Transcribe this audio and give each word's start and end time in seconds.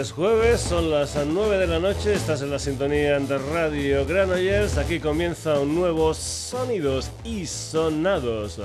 Es 0.00 0.12
jueves, 0.12 0.60
son 0.60 0.90
las 0.90 1.16
9 1.24 1.56
de 1.56 1.68
la 1.68 1.78
noche, 1.78 2.14
estás 2.14 2.42
en 2.42 2.50
la 2.50 2.58
sintonía 2.58 3.16
de 3.20 3.38
Radio 3.38 4.04
Granollers, 4.04 4.76
aquí 4.76 4.98
comienza 4.98 5.60
un 5.60 5.76
nuevo 5.76 6.12
Sonidos 6.14 7.12
y 7.22 7.46
Sonados. 7.46 8.58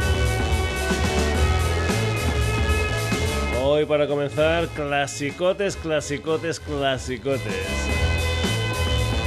Hoy 3.72 3.84
para 3.84 4.08
comenzar, 4.08 4.66
clasicotes, 4.70 5.76
clasicotes, 5.76 6.58
clasicotes. 6.58 7.40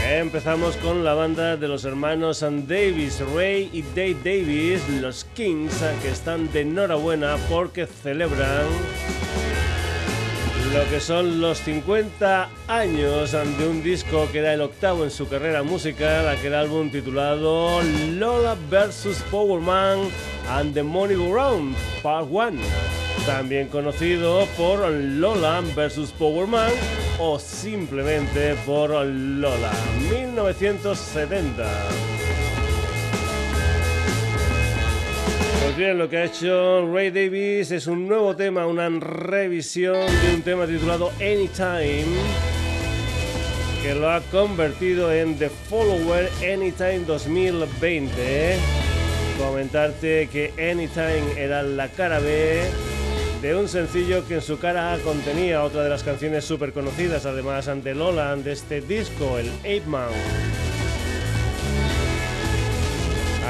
Empezamos 0.05 0.75
con 0.75 1.05
la 1.05 1.13
banda 1.13 1.55
de 1.55 1.70
los 1.70 1.85
hermanos 1.85 2.41
Davis, 2.41 3.23
Ray 3.34 3.70
y 3.71 3.84
Dave 3.95 4.17
Davis, 4.21 4.81
los 4.99 5.23
Kings, 5.34 5.81
que 6.01 6.09
están 6.09 6.51
de 6.51 6.59
enhorabuena 6.59 7.37
porque 7.49 7.87
celebran 7.87 8.67
lo 10.73 10.90
que 10.90 11.00
son 11.00 11.40
los 11.40 11.59
50 11.59 12.50
años 12.68 13.32
de 13.32 13.68
un 13.68 13.84
disco 13.84 14.27
que 14.32 14.40
era 14.40 14.54
el 14.54 14.62
octavo 14.62 15.04
en 15.04 15.12
su 15.12 15.27
carrera 15.27 15.62
musical, 15.62 16.27
aquel 16.27 16.55
álbum 16.55 16.90
titulado 16.90 17.82
Lola 18.12 18.55
vs. 18.70 19.24
Power 19.30 19.62
Man 19.62 20.10
and 20.49 20.74
the 20.74 20.82
Money 20.82 21.15
Go 21.15 21.35
Round, 21.35 21.76
Part 22.02 22.27
1 22.30 22.60
también 23.26 23.68
conocido 23.68 24.48
por 24.57 24.90
Lola 24.90 25.62
vs. 25.62 26.12
Power 26.18 26.48
Man 26.48 26.71
o 27.20 27.37
simplemente 27.37 28.55
por 28.65 28.90
Lola, 28.90 29.71
1970. 30.10 32.23
Pues 35.63 35.77
bien, 35.77 35.97
lo 35.97 36.09
que 36.09 36.17
ha 36.17 36.25
hecho 36.25 36.85
Ray 36.93 37.09
Davis 37.09 37.71
es 37.71 37.87
un 37.87 38.05
nuevo 38.05 38.35
tema, 38.35 38.67
una 38.67 38.89
revisión 38.99 39.95
de 39.95 40.35
un 40.35 40.41
tema 40.41 40.67
titulado 40.67 41.09
Anytime, 41.21 42.05
que 43.81 43.95
lo 43.95 44.11
ha 44.11 44.19
convertido 44.29 45.11
en 45.13 45.37
The 45.39 45.49
Follower 45.49 46.29
Anytime 46.39 47.05
2020. 47.07 48.57
Comentarte 49.39 50.27
que 50.27 50.51
Anytime 50.59 51.41
era 51.41 51.63
la 51.63 51.87
cara 51.87 52.19
B 52.19 52.61
de 53.41 53.55
un 53.55 53.69
sencillo 53.69 54.27
que 54.27 54.35
en 54.35 54.41
su 54.41 54.59
cara 54.59 54.97
contenía 55.01 55.63
otra 55.63 55.81
de 55.84 55.89
las 55.89 56.03
canciones 56.03 56.43
súper 56.43 56.73
conocidas, 56.73 57.25
además 57.25 57.69
ante 57.69 57.95
Lola, 57.95 58.35
de 58.35 58.51
este 58.51 58.81
disco, 58.81 59.39
el 59.39 59.49
Ape 59.59 59.87
Man. 59.87 60.11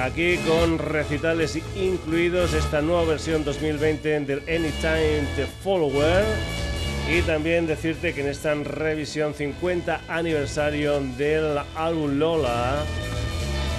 Aquí 0.04 0.36
con 0.40 0.80
recitales 0.80 1.58
incluidos 1.78 2.54
esta 2.54 2.82
nueva 2.82 3.06
versión 3.06 3.46
2020 3.46 4.20
del 4.20 4.40
Anytime 4.40 5.26
The 5.38 5.46
Follower. 5.64 6.26
Y 7.10 7.22
también 7.22 7.68
decirte 7.68 8.14
que 8.14 8.20
en 8.20 8.28
esta 8.28 8.54
revisión 8.54 9.34
50 9.34 10.02
aniversario 10.10 11.00
del 11.00 11.58
álbum 11.78 12.20
Lola 12.20 12.84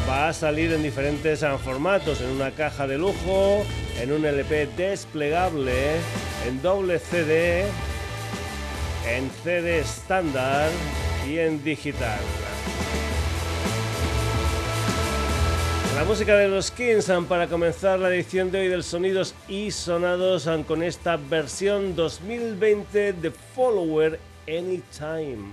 va 0.09 0.29
a 0.31 0.33
salir 0.33 0.73
en 0.73 0.83
diferentes 0.83 1.45
formatos, 1.63 2.23
en 2.23 2.31
una 2.31 2.53
caja 2.53 2.87
de 2.87 2.97
lujo, 2.97 3.63
en 4.01 4.11
un 4.11 4.25
LP 4.25 4.69
desplegable, 4.79 5.97
en 6.49 6.63
doble 6.63 7.01
CD, 7.01 7.67
en 9.07 9.31
CD 9.43 9.81
estándar 9.81 10.71
y 11.29 11.37
en 11.37 11.63
digital. 11.63 12.21
La 15.95 16.03
música 16.03 16.37
de 16.37 16.49
los 16.49 16.73
Kings 16.73 17.09
para 17.29 17.47
comenzar 17.47 18.01
la 18.01 18.09
edición 18.13 18.51
de 18.51 18.61
hoy 18.61 18.69
del 18.69 18.83
Sonidos 18.83 19.33
y 19.47 19.71
Sonados 19.71 20.49
con 20.67 20.83
esta 20.83 21.17
versión 21.17 21.95
2020 21.95 23.13
de 23.13 23.31
Follower 23.31 24.19
Anytime. 24.49 25.53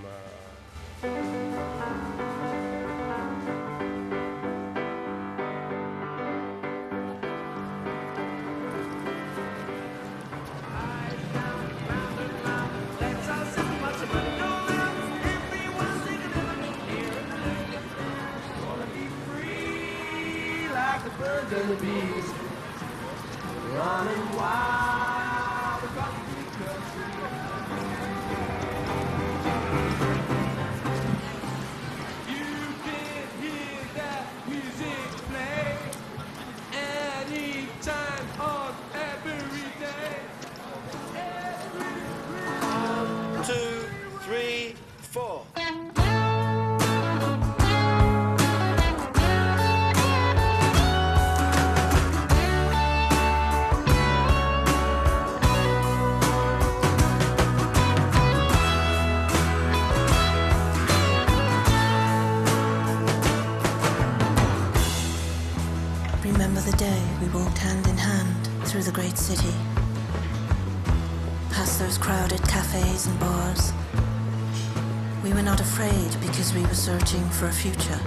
For 77.42 77.48
a 77.48 77.52
future. 77.52 77.98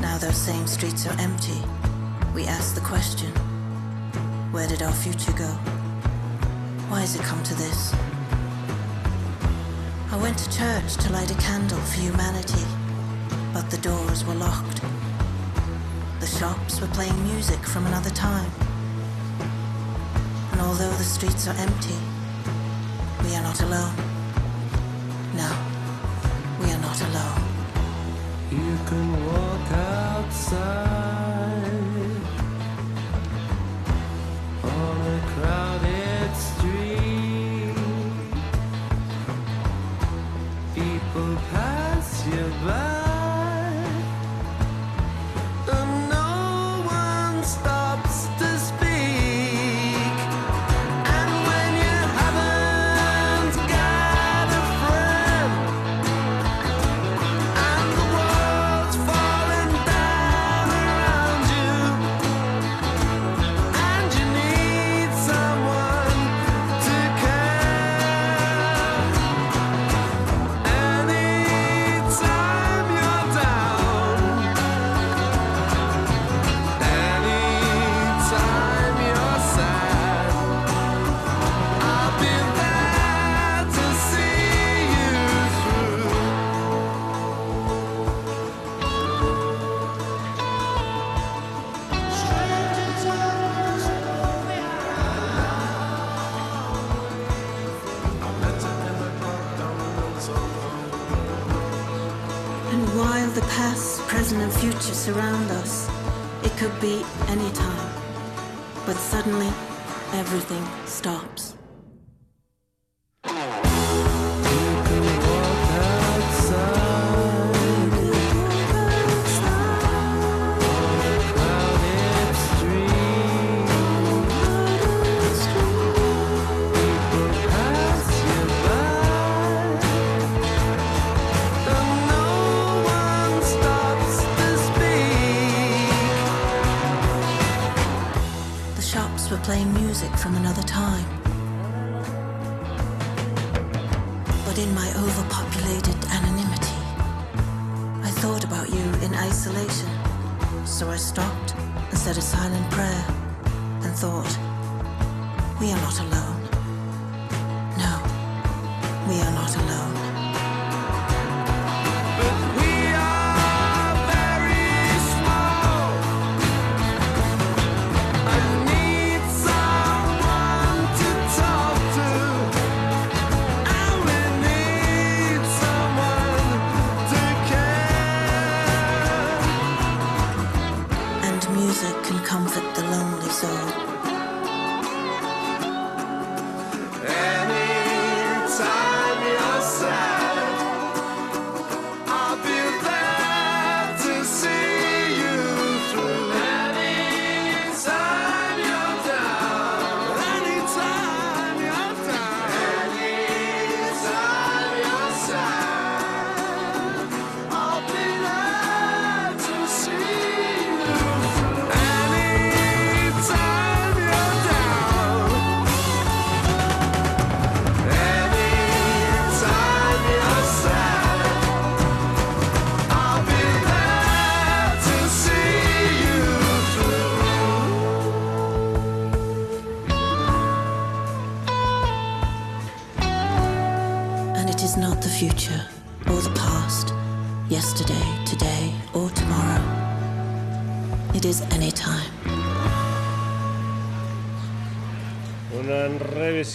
Now 0.00 0.18
those 0.18 0.36
same 0.36 0.68
streets 0.68 1.04
are 1.04 1.20
empty. 1.20 1.60
We 2.32 2.46
ask 2.46 2.76
the 2.76 2.80
question 2.80 3.32
where 4.52 4.68
did 4.68 4.82
our 4.82 4.92
future 4.92 5.32
go? 5.32 5.50
Why 6.88 7.00
has 7.00 7.16
it 7.16 7.22
come 7.22 7.42
to 7.42 7.54
this? 7.56 7.92
I 10.12 10.16
went 10.22 10.38
to 10.38 10.48
church 10.48 10.96
to 10.98 11.12
light 11.12 11.32
a 11.32 11.38
candle 11.42 11.80
for 11.80 11.98
humanity, 11.98 12.64
but 13.52 13.68
the 13.68 13.78
doors 13.78 14.24
were 14.24 14.34
locked. 14.34 14.80
The 16.20 16.26
shops 16.38 16.80
were 16.80 16.92
playing 16.98 17.20
music 17.24 17.66
from 17.66 17.84
another 17.86 18.10
time. 18.10 18.52
And 20.52 20.60
although 20.60 20.94
the 21.02 21.10
streets 21.16 21.48
are 21.48 21.56
empty, 21.58 21.98
we 23.24 23.34
are 23.34 23.42
not 23.42 23.60
alone. 23.60 24.05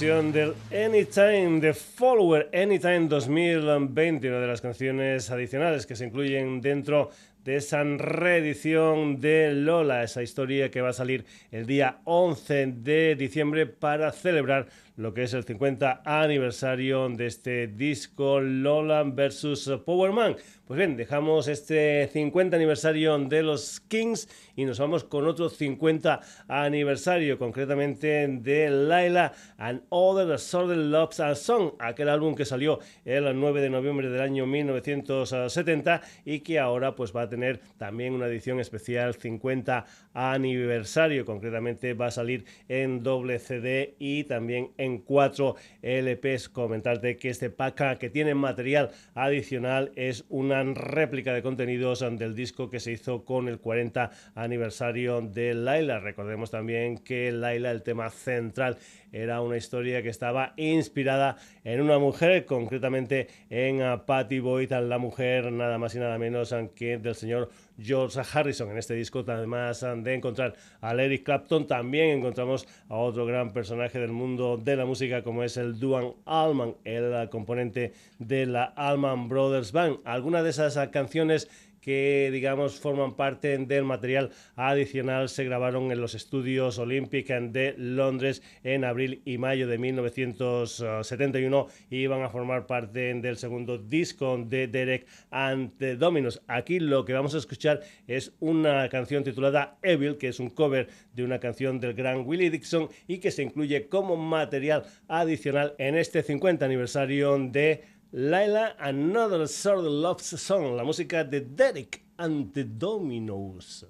Del 0.01 0.55
Anytime 0.71 1.61
The 1.61 1.75
Follower, 1.75 2.49
Anytime 2.55 3.07
2020, 3.07 4.29
una 4.29 4.39
de 4.39 4.47
las 4.47 4.59
canciones 4.59 5.29
adicionales 5.29 5.85
que 5.85 5.95
se 5.95 6.05
incluyen 6.05 6.59
dentro 6.59 7.11
de 7.43 7.57
esa 7.57 7.83
reedición 7.83 9.21
de 9.21 9.53
Lola, 9.53 10.01
esa 10.01 10.23
historia 10.23 10.71
que 10.71 10.81
va 10.81 10.89
a 10.89 10.93
salir 10.93 11.25
el 11.51 11.67
día 11.67 11.99
11 12.05 12.73
de 12.77 13.15
diciembre 13.15 13.67
para 13.67 14.11
celebrar 14.11 14.69
lo 14.97 15.13
que 15.13 15.21
es 15.21 15.35
el 15.35 15.43
50 15.43 16.01
aniversario 16.03 17.07
de 17.09 17.27
este 17.27 17.67
disco 17.67 18.39
Lola 18.39 19.03
vs 19.03 19.69
Powerman. 19.85 20.35
Pues 20.67 20.77
bien, 20.77 20.95
dejamos 20.95 21.47
este 21.47 22.07
50 22.07 22.55
aniversario 22.55 23.17
de 23.17 23.43
los 23.43 23.81
Kings 23.81 24.29
y 24.55 24.63
nos 24.63 24.79
vamos 24.79 25.03
con 25.03 25.27
otro 25.27 25.49
50 25.49 26.21
aniversario, 26.47 27.37
concretamente 27.39 28.27
de 28.27 28.69
Laila 28.69 29.33
and 29.57 29.81
Other 29.89 30.31
of 30.31 30.53
Loves 30.53 31.19
and 31.19 31.35
Song, 31.35 31.71
aquel 31.79 32.07
álbum 32.07 32.35
que 32.35 32.45
salió 32.45 32.79
el 33.03 33.37
9 33.37 33.59
de 33.59 33.69
noviembre 33.69 34.09
del 34.09 34.21
año 34.21 34.45
1970 34.45 36.01
y 36.25 36.39
que 36.41 36.59
ahora 36.59 36.95
pues 36.95 37.13
va 37.13 37.23
a 37.23 37.29
tener 37.29 37.59
también 37.77 38.13
una 38.13 38.27
edición 38.27 38.59
especial 38.59 39.15
50 39.15 39.85
aniversario, 40.13 41.25
concretamente 41.25 41.95
va 41.95 42.07
a 42.07 42.11
salir 42.11 42.45
en 42.69 43.03
doble 43.03 43.39
CD 43.39 43.95
y 43.97 44.25
también 44.25 44.71
en 44.77 44.99
4 44.99 45.55
LPs. 45.81 46.49
Comentarte 46.49 47.17
que 47.17 47.29
este 47.29 47.49
pack 47.49 47.97
que 47.97 48.09
tiene 48.09 48.35
material 48.35 48.91
adicional 49.15 49.91
es 49.95 50.23
una 50.29 50.60
réplica 50.75 51.33
de 51.33 51.41
contenidos 51.41 51.99
del 51.99 52.35
disco 52.35 52.69
que 52.69 52.79
se 52.79 52.91
hizo 52.91 53.25
con 53.25 53.47
el 53.47 53.59
40 53.59 54.11
aniversario 54.35 55.21
de 55.21 55.53
Laila. 55.53 55.99
Recordemos 55.99 56.51
también 56.51 56.97
que 56.97 57.31
Laila, 57.31 57.71
el 57.71 57.83
tema 57.83 58.09
central, 58.09 58.77
era 59.11 59.41
una 59.41 59.57
historia 59.57 60.01
que 60.01 60.09
estaba 60.09 60.53
inspirada 60.57 61.37
en 61.63 61.81
una 61.81 61.99
mujer, 61.99 62.45
concretamente 62.45 63.27
en 63.49 63.81
Patty 64.05 64.39
Boyd, 64.39 64.71
la 64.71 64.97
mujer 64.97 65.51
nada 65.51 65.77
más 65.77 65.95
y 65.95 65.99
nada 65.99 66.17
menos 66.17 66.55
que 66.75 66.97
del 66.97 67.15
señor 67.15 67.49
George 67.83 68.19
Harrison. 68.33 68.69
En 68.69 68.77
este 68.77 68.93
disco, 68.93 69.23
además 69.27 69.85
de 69.97 70.13
encontrar 70.13 70.55
a 70.81 70.93
Eric 70.93 71.23
Clapton, 71.23 71.67
también 71.67 72.17
encontramos 72.19 72.67
a 72.89 72.95
otro 72.95 73.25
gran 73.25 73.51
personaje 73.51 73.99
del 73.99 74.11
mundo 74.11 74.57
de 74.57 74.75
la 74.75 74.85
música 74.85 75.23
como 75.23 75.43
es 75.43 75.57
el 75.57 75.79
Duan 75.79 76.13
Allman, 76.25 76.75
el 76.83 77.29
componente 77.29 77.93
de 78.19 78.45
la 78.45 78.65
Allman 78.75 79.29
Brothers 79.29 79.71
Band. 79.71 79.99
Algunas 80.05 80.43
de 80.43 80.49
esas 80.51 80.77
canciones 80.89 81.49
que 81.81 82.29
digamos 82.31 82.79
forman 82.79 83.15
parte 83.15 83.57
del 83.57 83.83
material 83.83 84.29
adicional 84.55 85.29
se 85.29 85.43
grabaron 85.43 85.91
en 85.91 85.99
los 85.99 86.15
estudios 86.15 86.77
Olympic 86.77 87.27
de 87.27 87.75
Londres 87.77 88.41
en 88.63 88.85
abril 88.85 89.21
y 89.25 89.37
mayo 89.37 89.67
de 89.67 89.77
1971 89.77 91.67
y 91.89 92.07
van 92.07 92.21
a 92.21 92.29
formar 92.29 92.67
parte 92.67 93.13
del 93.13 93.37
segundo 93.37 93.77
disco 93.77 94.37
de 94.37 94.67
Derek 94.67 95.05
and 95.29 95.77
the 95.77 95.95
Dominos. 95.95 96.41
Aquí 96.47 96.79
lo 96.79 97.05
que 97.05 97.13
vamos 97.13 97.35
a 97.35 97.39
escuchar 97.39 97.81
es 98.07 98.33
una 98.39 98.87
canción 98.89 99.23
titulada 99.23 99.77
Evil, 99.81 100.17
que 100.17 100.29
es 100.29 100.39
un 100.39 100.49
cover 100.49 100.87
de 101.13 101.23
una 101.23 101.39
canción 101.39 101.79
del 101.79 101.93
gran 101.93 102.25
Willie 102.25 102.49
Dixon 102.49 102.89
y 103.07 103.17
que 103.17 103.31
se 103.31 103.43
incluye 103.43 103.87
como 103.87 104.15
material 104.15 104.83
adicional 105.07 105.75
en 105.77 105.97
este 105.97 106.23
50 106.23 106.65
aniversario 106.65 107.37
de 107.37 107.83
Laila, 108.13 108.73
Another 108.77 109.47
Sort 109.47 109.79
of 109.79 109.85
Love 109.85 110.21
Song, 110.21 110.75
la 110.75 110.83
música 110.83 111.23
de 111.23 111.39
Derek 111.39 112.03
and 112.17 112.53
the 112.53 112.65
Dominos. 112.65 113.85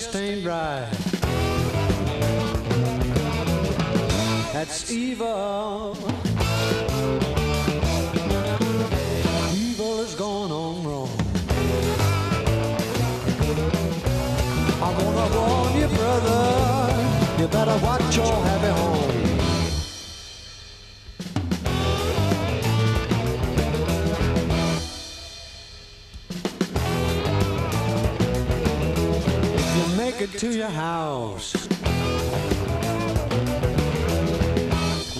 Just 0.00 0.14
ain't 0.14 0.46
right. 0.46 0.88
That's 4.52 4.92
evil. 4.92 5.96
Evil 9.52 10.00
is 10.00 10.14
going 10.14 10.52
on 10.52 10.84
wrong. 10.86 11.10
I 14.80 14.88
wanna 14.98 15.26
warn 15.36 15.74
you, 15.80 15.88
brother. 15.96 17.40
You 17.40 17.48
better 17.48 17.78
watch 17.84 18.16
your 18.16 18.34
happy 18.44 18.68
home. 18.80 18.97
To 30.36 30.54
your 30.54 30.68
house. 30.68 31.54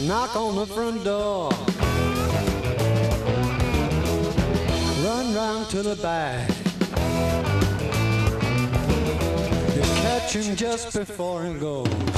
Knock 0.06 0.36
on 0.36 0.56
the 0.56 0.66
front 0.66 1.04
door. 1.04 1.50
Run 5.04 5.34
round 5.34 5.70
to 5.70 5.82
the 5.82 5.96
back. 6.02 6.48
You 9.74 9.82
catch 10.02 10.34
him 10.34 10.56
just 10.56 10.92
before 10.96 11.44
he 11.44 11.54
goes. 11.54 12.17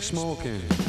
Smoking. 0.00 0.79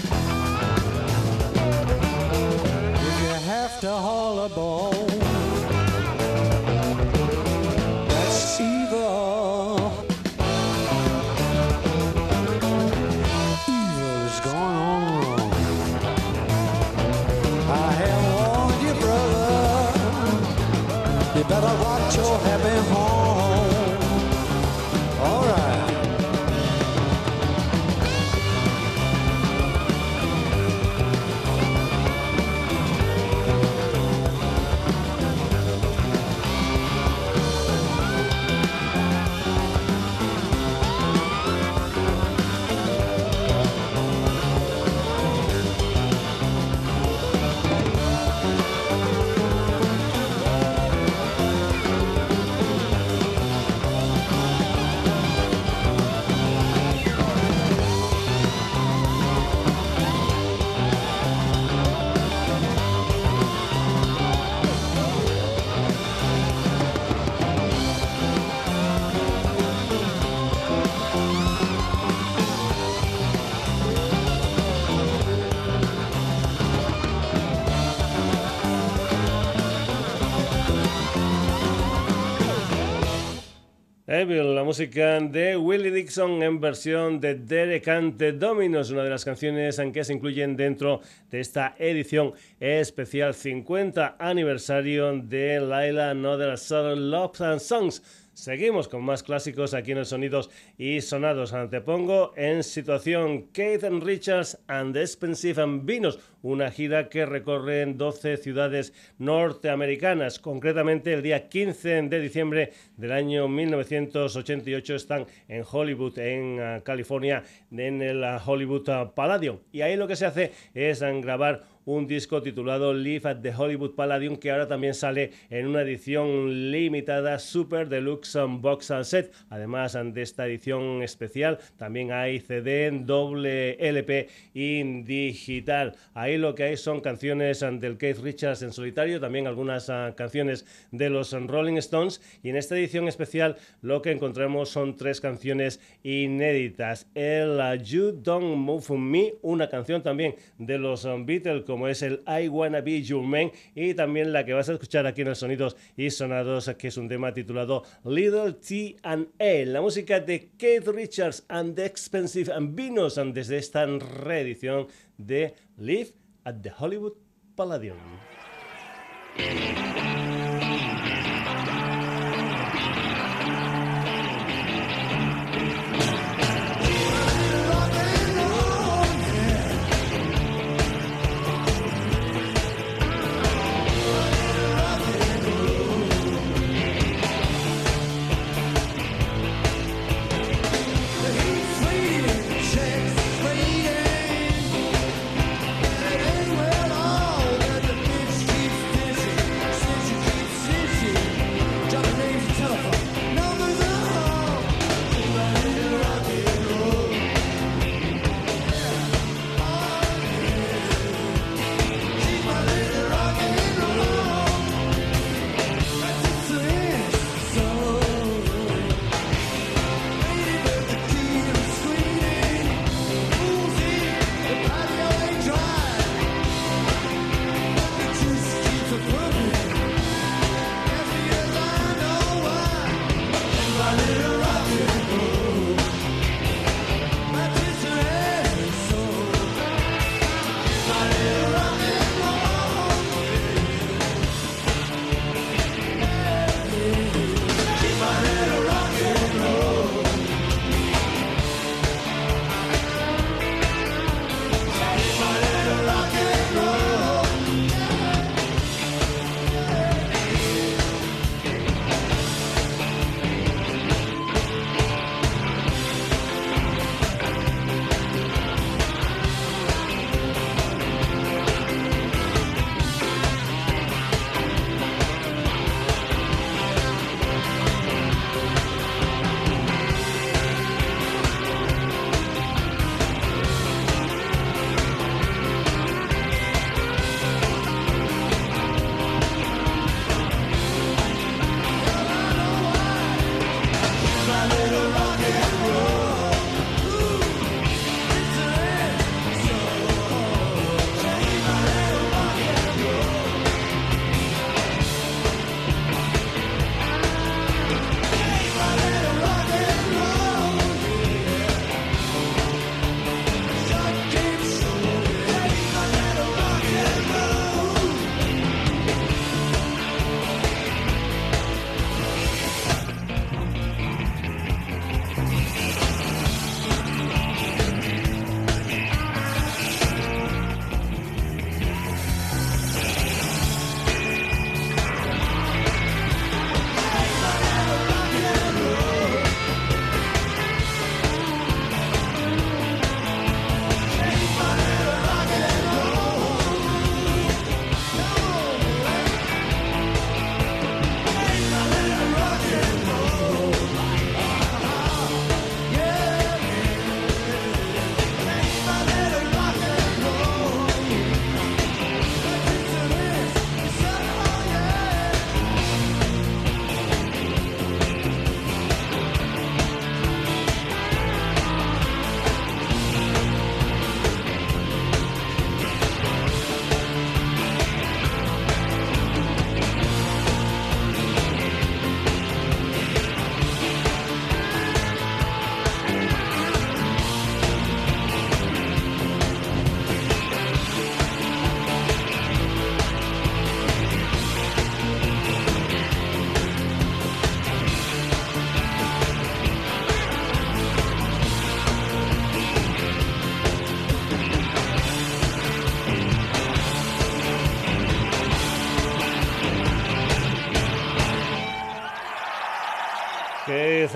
La 84.28 84.64
música 84.64 85.20
de 85.20 85.58
Willie 85.58 85.90
Dixon 85.90 86.44
en 86.44 86.62
versión 86.62 87.20
de 87.20 87.34
Derek 87.34 87.88
Ante 87.88 88.34
Dominos, 88.34 88.92
una 88.92 89.04
de 89.04 89.10
las 89.10 89.26
canciones 89.26 89.80
en 89.80 89.92
que 89.92 90.04
se 90.04 90.14
incluyen 90.14 90.56
dentro 90.56 91.02
de 91.32 91.40
esta 91.40 91.74
edición 91.80 92.34
especial 92.60 93.34
50 93.34 94.18
aniversario 94.20 95.12
de 95.18 95.60
Laila 95.60 96.12
Another 96.12 96.56
Southern 96.56 97.10
Love 97.10 97.42
and 97.42 97.60
Songs. 97.60 98.04
Seguimos 98.42 98.88
con 98.88 99.04
más 99.04 99.22
clásicos 99.22 99.76
aquí 99.76 99.92
en 99.92 100.00
el 100.00 100.08
Sonidos 100.08 100.50
y 100.76 101.02
Sonados. 101.02 101.54
Antepongo 101.54 102.34
en 102.36 102.64
situación 102.64 103.44
Keith 103.54 103.84
Richards 103.84 104.58
and 104.66 104.96
the 104.96 105.02
Expensive 105.02 105.62
and 105.62 105.86
Vinos, 105.86 106.18
una 106.42 106.72
gira 106.72 107.08
que 107.08 107.28
recorre 107.28 107.84
en 107.84 108.00
12 108.00 108.38
ciudades 108.38 108.94
norteamericanas. 109.20 110.40
Concretamente, 110.40 111.14
el 111.14 111.22
día 111.22 111.50
15 111.50 112.02
de 112.02 112.20
diciembre 112.20 112.74
del 112.98 113.12
año 113.12 113.48
1988 113.48 114.96
están 114.96 115.28
en 115.48 115.64
Hollywood, 115.72 116.18
en 116.18 116.60
ah, 116.60 116.82
California, 116.84 117.44
en 117.70 118.02
el 118.02 118.24
ah, 118.24 118.42
Hollywood 118.44 118.90
ah, 118.90 119.14
Palladium. 119.14 119.60
Y 119.72 119.82
ahí 119.82 119.96
lo 119.96 120.08
que 120.08 120.16
se 120.16 120.26
hace 120.26 120.52
es 120.74 121.02
grabar 121.02 121.64
un 121.86 122.08
disco 122.08 122.42
titulado 122.42 122.94
Live 122.94 123.28
at 123.30 123.42
the 123.42 123.54
Hollywood 123.54 123.96
Palladium 123.96 124.38
que 124.38 124.52
ahora 124.52 124.68
también 124.68 124.94
sale 124.94 125.32
en 125.50 125.68
una 125.68 125.82
edición 125.82 126.72
limitada 126.72 127.40
Super 127.40 127.90
Deluxe 127.90 128.38
Box 128.60 128.92
Set. 129.04 129.34
Además 129.50 129.98
de 130.04 130.22
esta 130.22 130.46
edición 130.46 131.02
especial 131.02 131.60
también 131.78 132.12
hay 132.12 132.40
CD, 132.40 132.92
doble 132.92 133.74
LP 133.80 134.30
y 134.54 134.84
digital. 135.04 135.96
Ahí 136.14 136.38
lo 136.38 136.56
que 136.56 136.64
hay 136.64 136.78
son 136.78 137.02
canciones 137.02 137.60
del 137.60 137.98
Keith 137.98 138.20
Richards 138.20 138.62
en 138.62 138.74
solitario, 138.74 139.20
también 139.20 139.48
algunas 139.48 139.90
ah, 139.90 140.14
canciones 140.16 140.66
de 140.92 141.10
los 141.10 141.32
Rolling 141.32 141.78
Stones 141.78 142.22
y 142.44 142.50
en 142.50 142.56
esta 142.56 142.78
edición 142.78 143.08
especial 143.08 143.58
lo 143.82 144.02
que 144.02 144.12
encontramos 144.12 144.70
son 144.70 144.96
tres 144.96 145.22
canciones 145.22 145.80
inéditas. 146.04 147.08
El 147.16 147.60
ah, 147.60 147.76
You 147.76 148.12
Don't 148.12 148.58
Move 148.58 148.98
Me, 148.98 149.34
una 149.42 149.70
canción 149.70 150.04
también 150.04 150.36
de 150.58 150.78
los 150.78 151.08
Beatles 151.26 151.64
como 151.72 151.88
es 151.88 152.02
el 152.02 152.22
I 152.28 152.50
Wanna 152.50 152.82
Be 152.82 153.02
Your 153.02 153.24
Man 153.24 153.50
y 153.74 153.94
también 153.94 154.34
la 154.34 154.44
que 154.44 154.52
vas 154.52 154.68
a 154.68 154.74
escuchar 154.74 155.08
aquí 155.08 155.22
en 155.22 155.30
los 155.30 155.38
Sonidos 155.38 155.78
y 155.96 156.10
Sonados, 156.10 156.70
que 156.78 156.90
es 156.90 156.98
un 156.98 157.08
tema 157.08 157.34
titulado 157.34 157.84
Little 158.04 158.52
T 158.54 158.98
and 159.04 159.30
A, 159.40 159.66
la 159.66 159.80
música 159.80 160.20
de 160.20 160.50
Keith 160.58 160.86
Richards 160.90 161.46
and 161.48 161.74
the 161.76 161.86
Expensive 161.86 162.52
and 162.52 162.76
Vinos 162.76 163.18
desde 163.34 163.58
esta 163.58 163.86
reedición 163.86 164.88
de 165.18 165.54
Live 165.78 166.10
at 166.44 166.56
the 166.62 166.74
Hollywood 166.78 167.14
Palladium. 167.56 167.96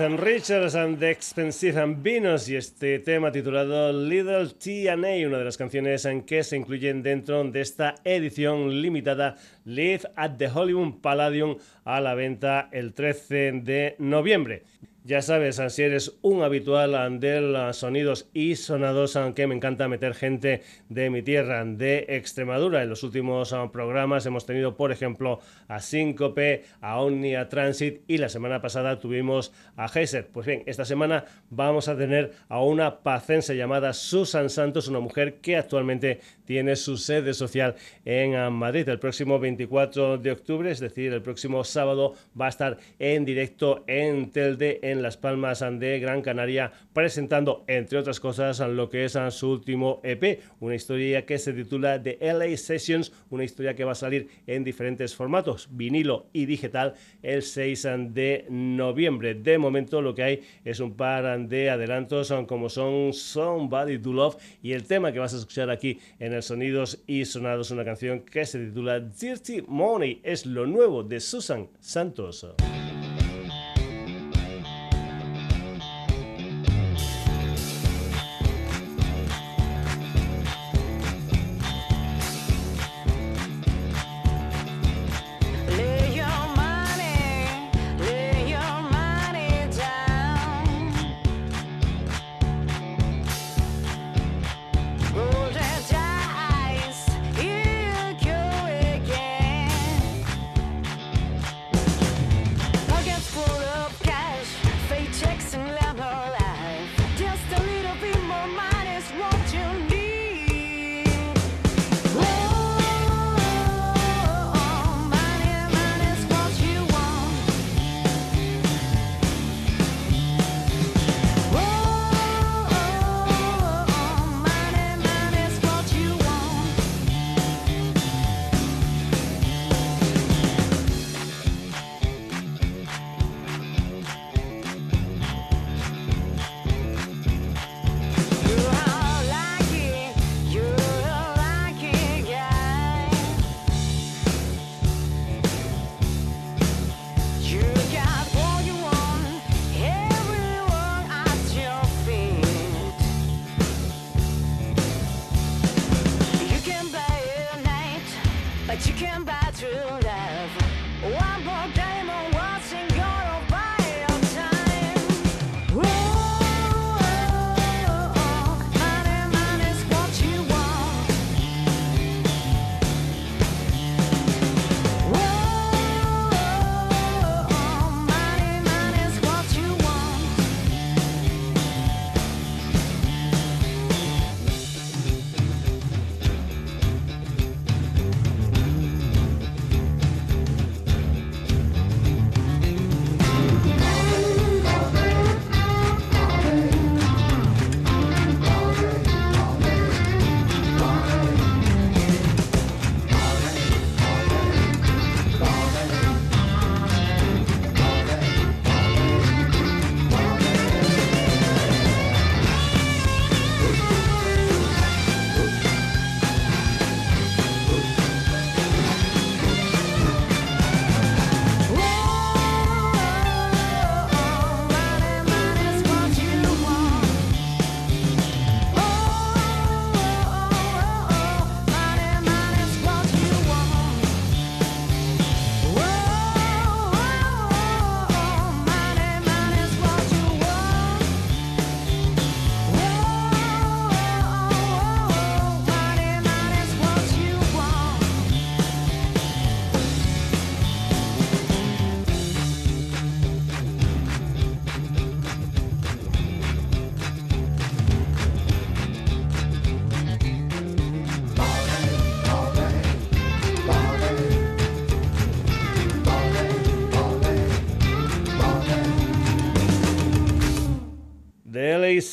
Keith 0.06 0.20
Richards 0.20 0.76
and 0.76 0.98
the 0.98 1.10
Expensive 1.10 1.80
and 1.80 2.00
Vinos 2.00 2.48
y 2.48 2.54
este 2.54 3.00
tema 3.00 3.32
titulado 3.32 3.92
Little 3.92 4.46
TNA, 4.50 5.26
una 5.26 5.38
de 5.38 5.44
las 5.44 5.56
canciones 5.56 6.04
en 6.04 6.22
que 6.22 6.44
se 6.44 6.56
incluyen 6.56 7.02
dentro 7.02 7.42
de 7.42 7.60
esta 7.60 7.96
edición 8.04 8.80
limitada 8.80 9.36
Live 9.64 10.02
at 10.14 10.36
the 10.36 10.48
Hollywood 10.48 11.00
Palladium 11.00 11.56
a 11.84 12.00
la 12.00 12.14
venta 12.14 12.68
el 12.70 12.92
13 12.94 13.62
de 13.64 13.96
noviembre. 13.98 14.62
Ya 15.06 15.22
sabes, 15.22 15.62
si 15.68 15.82
eres 15.84 16.18
un 16.20 16.42
habitual 16.42 17.20
de 17.20 17.70
sonidos 17.74 18.28
y 18.34 18.56
sonados, 18.56 19.14
aunque 19.14 19.46
me 19.46 19.54
encanta 19.54 19.86
meter 19.86 20.14
gente 20.14 20.62
de 20.88 21.10
mi 21.10 21.22
tierra, 21.22 21.64
de 21.64 22.06
Extremadura. 22.08 22.82
En 22.82 22.88
los 22.88 23.04
últimos 23.04 23.52
ah, 23.52 23.70
programas 23.70 24.26
hemos 24.26 24.46
tenido, 24.46 24.76
por 24.76 24.90
ejemplo, 24.90 25.38
a 25.68 25.78
Síncope, 25.78 26.64
a 26.80 26.98
Omnia 26.98 27.48
Transit 27.48 28.00
y 28.08 28.18
la 28.18 28.28
semana 28.28 28.60
pasada 28.60 28.98
tuvimos 28.98 29.52
a 29.76 29.86
Heiser. 29.86 30.26
Pues 30.26 30.44
bien, 30.44 30.64
esta 30.66 30.84
semana 30.84 31.24
vamos 31.50 31.86
a 31.86 31.96
tener 31.96 32.32
a 32.48 32.60
una 32.60 32.98
pacense 33.04 33.56
llamada 33.56 33.92
Susan 33.92 34.50
Santos, 34.50 34.88
una 34.88 34.98
mujer 34.98 35.34
que 35.34 35.56
actualmente 35.56 36.18
tiene 36.46 36.74
su 36.74 36.96
sede 36.96 37.32
social 37.32 37.76
en 38.04 38.34
ah, 38.34 38.50
Madrid. 38.50 38.88
El 38.88 38.98
próximo 38.98 39.38
24 39.38 40.18
de 40.18 40.32
octubre, 40.32 40.68
es 40.68 40.80
decir, 40.80 41.12
el 41.12 41.22
próximo 41.22 41.62
sábado, 41.62 42.14
va 42.38 42.46
a 42.46 42.48
estar 42.48 42.78
en 42.98 43.24
directo 43.24 43.84
en 43.86 44.32
Telde, 44.32 44.80
en 44.82 44.95
Las 45.02 45.16
Palmas 45.16 45.64
de 45.78 46.00
Gran 46.00 46.22
Canaria, 46.22 46.72
presentando, 46.92 47.64
entre 47.66 47.98
otras 47.98 48.20
cosas, 48.20 48.60
lo 48.60 48.88
que 48.88 49.04
es 49.04 49.18
su 49.30 49.50
último 49.50 50.00
EP, 50.04 50.40
una 50.60 50.74
historia 50.74 51.24
que 51.24 51.38
se 51.38 51.52
titula 51.52 52.02
The 52.02 52.18
LA 52.20 52.56
Sessions, 52.56 53.12
una 53.30 53.44
historia 53.44 53.74
que 53.74 53.84
va 53.84 53.92
a 53.92 53.96
salir 53.96 54.28
en 54.46 54.64
diferentes 54.64 55.14
formatos, 55.14 55.68
vinilo 55.70 56.26
y 56.32 56.46
digital, 56.46 56.94
el 57.22 57.42
6 57.42 57.88
de 58.08 58.46
noviembre. 58.50 59.34
De 59.34 59.58
momento 59.58 60.02
lo 60.02 60.14
que 60.14 60.22
hay 60.22 60.42
es 60.64 60.80
un 60.80 60.94
par 60.94 61.38
de 61.48 61.70
adelantos 61.70 62.32
como 62.46 62.68
son 62.68 63.12
Somebody 63.12 63.98
to 63.98 64.12
Love 64.12 64.36
y 64.62 64.72
el 64.72 64.84
tema 64.84 65.12
que 65.12 65.18
vas 65.18 65.34
a 65.34 65.38
escuchar 65.38 65.70
aquí 65.70 65.98
en 66.18 66.32
el 66.32 66.42
Sonidos 66.42 67.02
y 67.06 67.24
Sonados, 67.24 67.70
una 67.70 67.84
canción 67.84 68.20
que 68.20 68.44
se 68.44 68.58
titula 68.58 69.00
Dirty 69.00 69.62
Money, 69.66 70.20
es 70.22 70.46
lo 70.46 70.66
nuevo 70.66 71.02
de 71.02 71.20
Susan 71.20 71.68
Santos. 71.80 72.46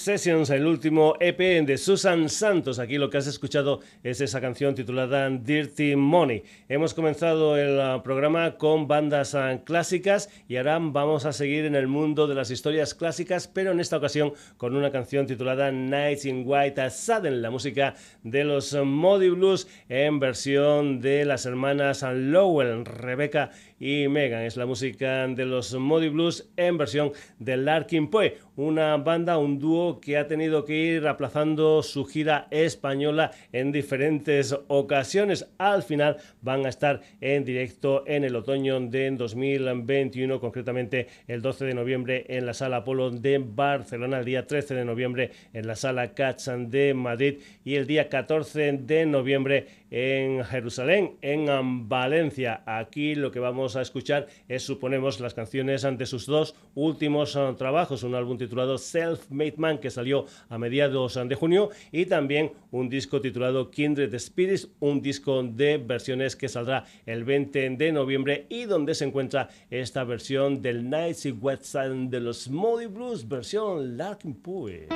Sessions, 0.04 0.50
el 0.50 0.66
último 0.68 1.16
EP 1.22 1.66
de 1.66 1.78
Susan 1.78 2.28
Santos. 2.28 2.78
Aquí 2.78 2.98
lo 2.98 3.10
que 3.10 3.20
has 3.20 3.28
escuchado 3.28 3.80
es 4.04 4.20
esa 4.20 4.42
canción 4.42 4.76
titulada 4.76 5.30
Dirty 5.30 5.96
Money. 5.96 6.44
Hemos 6.68 6.94
comenzado 6.94 7.56
el 7.56 7.80
ah, 7.80 8.04
programa 8.04 8.58
con 8.58 8.90
bandas 8.90 9.34
ah, 9.34 9.62
clásicas 9.64 10.30
y 10.50 10.58
ahora 10.58 10.78
vamos 10.82 11.26
a 11.26 11.32
seguir 11.32 11.64
en 11.64 11.76
el 11.76 11.88
mundo 11.88 12.28
de 12.28 12.36
las 12.36 12.52
historias 12.52 12.94
clásicas, 12.94 13.48
pero 13.48 13.72
en 13.72 13.80
esta 13.80 13.96
ocasión 13.96 14.34
con 14.58 14.76
una 14.76 14.92
canción 14.92 15.26
titulada 15.26 15.72
Nights 15.72 16.26
in 16.26 16.44
White 16.46 16.90
Sudden, 16.90 17.42
la 17.42 17.50
música 17.50 17.96
de 18.24 18.44
los 18.44 18.76
Modi 18.76 19.30
Blues 19.30 19.70
en 19.88 20.20
versión 20.20 21.00
de 21.00 21.24
las 21.24 21.46
hermanas 21.46 22.04
Lowell, 22.04 22.84
Rebecca 22.84 23.52
y 23.80 24.10
Megan. 24.10 24.44
Es 24.44 24.58
la 24.58 24.66
música 24.66 25.30
de 25.30 25.46
los 25.46 25.74
Modi 25.74 26.10
Blues 26.10 26.50
en 26.58 26.78
versión 26.78 27.14
de 27.40 27.56
Larkin 27.56 28.10
Poe, 28.10 28.38
una 28.58 28.98
banda, 28.98 29.38
un 29.38 29.60
dúo 29.60 29.93
que 30.00 30.18
ha 30.18 30.28
tenido 30.28 30.66
que 30.66 30.76
ir 30.76 31.08
aplazando 31.08 31.84
su 31.84 32.06
gira 32.06 32.48
española 32.52 33.32
en 33.52 33.72
diferentes 33.72 34.56
ocasiones. 34.68 35.48
Al 35.58 35.84
final 35.84 36.18
van 36.42 36.66
a 36.66 36.70
estar 36.70 37.02
en 37.22 37.46
directo 37.46 38.04
en 38.08 38.24
el 38.24 38.36
otoño 38.36 38.80
de 38.80 39.12
2021, 39.12 40.40
concretamente 40.40 41.08
el 41.28 41.42
12 41.42 41.66
de 41.66 41.74
noviembre 41.74 42.26
en 42.30 42.46
la 42.46 42.54
Sala 42.54 42.78
Apolo 42.78 43.12
de 43.12 43.38
Barcelona, 43.40 44.20
el 44.20 44.26
día 44.26 44.48
13 44.48 44.76
de 44.76 44.86
noviembre 44.86 45.32
en 45.54 45.68
la 45.68 45.76
Sala 45.76 46.14
Cachan 46.14 46.70
de 46.70 46.94
Madrid 46.94 47.40
y 47.64 47.76
el 47.76 47.88
día 47.88 48.10
14 48.10 48.74
de 48.74 49.06
noviembre 49.06 49.68
en 49.92 50.44
Jerusalén, 50.44 51.18
en 51.22 51.88
Valencia. 51.88 52.64
Aquí 52.66 53.14
lo 53.14 53.32
que 53.32 53.40
vamos 53.40 53.76
a 53.76 53.82
escuchar 53.82 54.28
es, 54.48 54.64
suponemos, 54.64 55.20
las 55.20 55.36
canciones 55.36 55.86
ante 55.86 56.08
sus 56.08 56.26
dos 56.26 56.56
últimos 56.74 57.36
uh, 57.36 57.54
trabajos, 57.54 58.02
un 58.02 58.16
álbum 58.16 58.38
titulado 58.38 58.78
Self-Made 58.78 59.58
Man 59.58 59.78
que 59.84 59.92
salió 59.92 60.26
a 60.48 60.58
mediados 60.58 61.20
de 61.28 61.36
junio 61.36 61.70
y 61.92 62.06
también 62.06 62.54
un 62.72 62.88
disco 62.88 63.20
titulado 63.20 63.70
Kindred 63.70 64.18
Spirits, 64.18 64.70
un 64.80 65.02
disco 65.02 65.44
de 65.44 65.78
versiones 65.78 66.38
que 66.38 66.48
saldrá 66.48 66.86
el 67.06 67.26
20 67.26 67.72
de 67.72 67.92
noviembre 67.92 68.46
y 68.48 68.64
donde 68.64 68.96
se 68.96 69.04
encuentra 69.04 69.50
esta 69.70 70.06
versión 70.06 70.62
del 70.62 70.90
Nights 70.90 71.26
y 71.26 71.32
Wet 71.32 71.64
de 72.10 72.20
los 72.22 72.50
Moody 72.50 72.86
Blues, 72.86 73.28
versión 73.28 73.98
Larkin 73.98 74.36
Poe. 74.36 74.88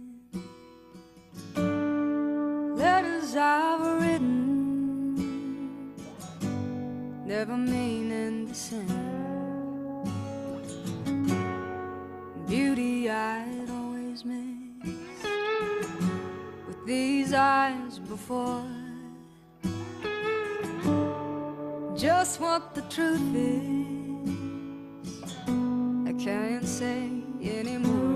Letters 2.78 3.36
I've 3.36 4.00
written, 4.00 5.14
never 7.26 7.54
meaning 7.58 8.48
to 8.48 8.54
send. 8.54 8.88
Beauty 12.48 13.10
I'd 13.10 13.68
always 13.68 14.24
miss 14.24 14.86
with 16.66 16.86
these 16.86 17.34
eyes 17.34 17.98
before 17.98 18.64
just 21.94 22.40
what 22.40 22.74
the 22.74 22.80
truth 22.88 23.36
is. 23.36 23.82
I 26.08 26.12
can't 26.14 26.66
say 26.66 27.22
anymore, 27.44 28.11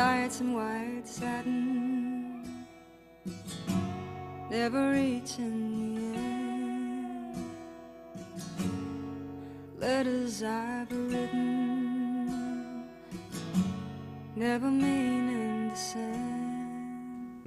diets 0.00 0.40
and 0.40 0.54
white 0.54 1.02
satin 1.04 2.42
never 4.48 4.92
reaching 4.92 5.94
the 5.94 6.18
end. 6.18 7.34
Letters 9.78 10.42
I've 10.42 10.90
written 10.90 12.88
never 14.36 14.70
meaning 14.70 15.68
the 15.68 15.76
same. 15.76 16.39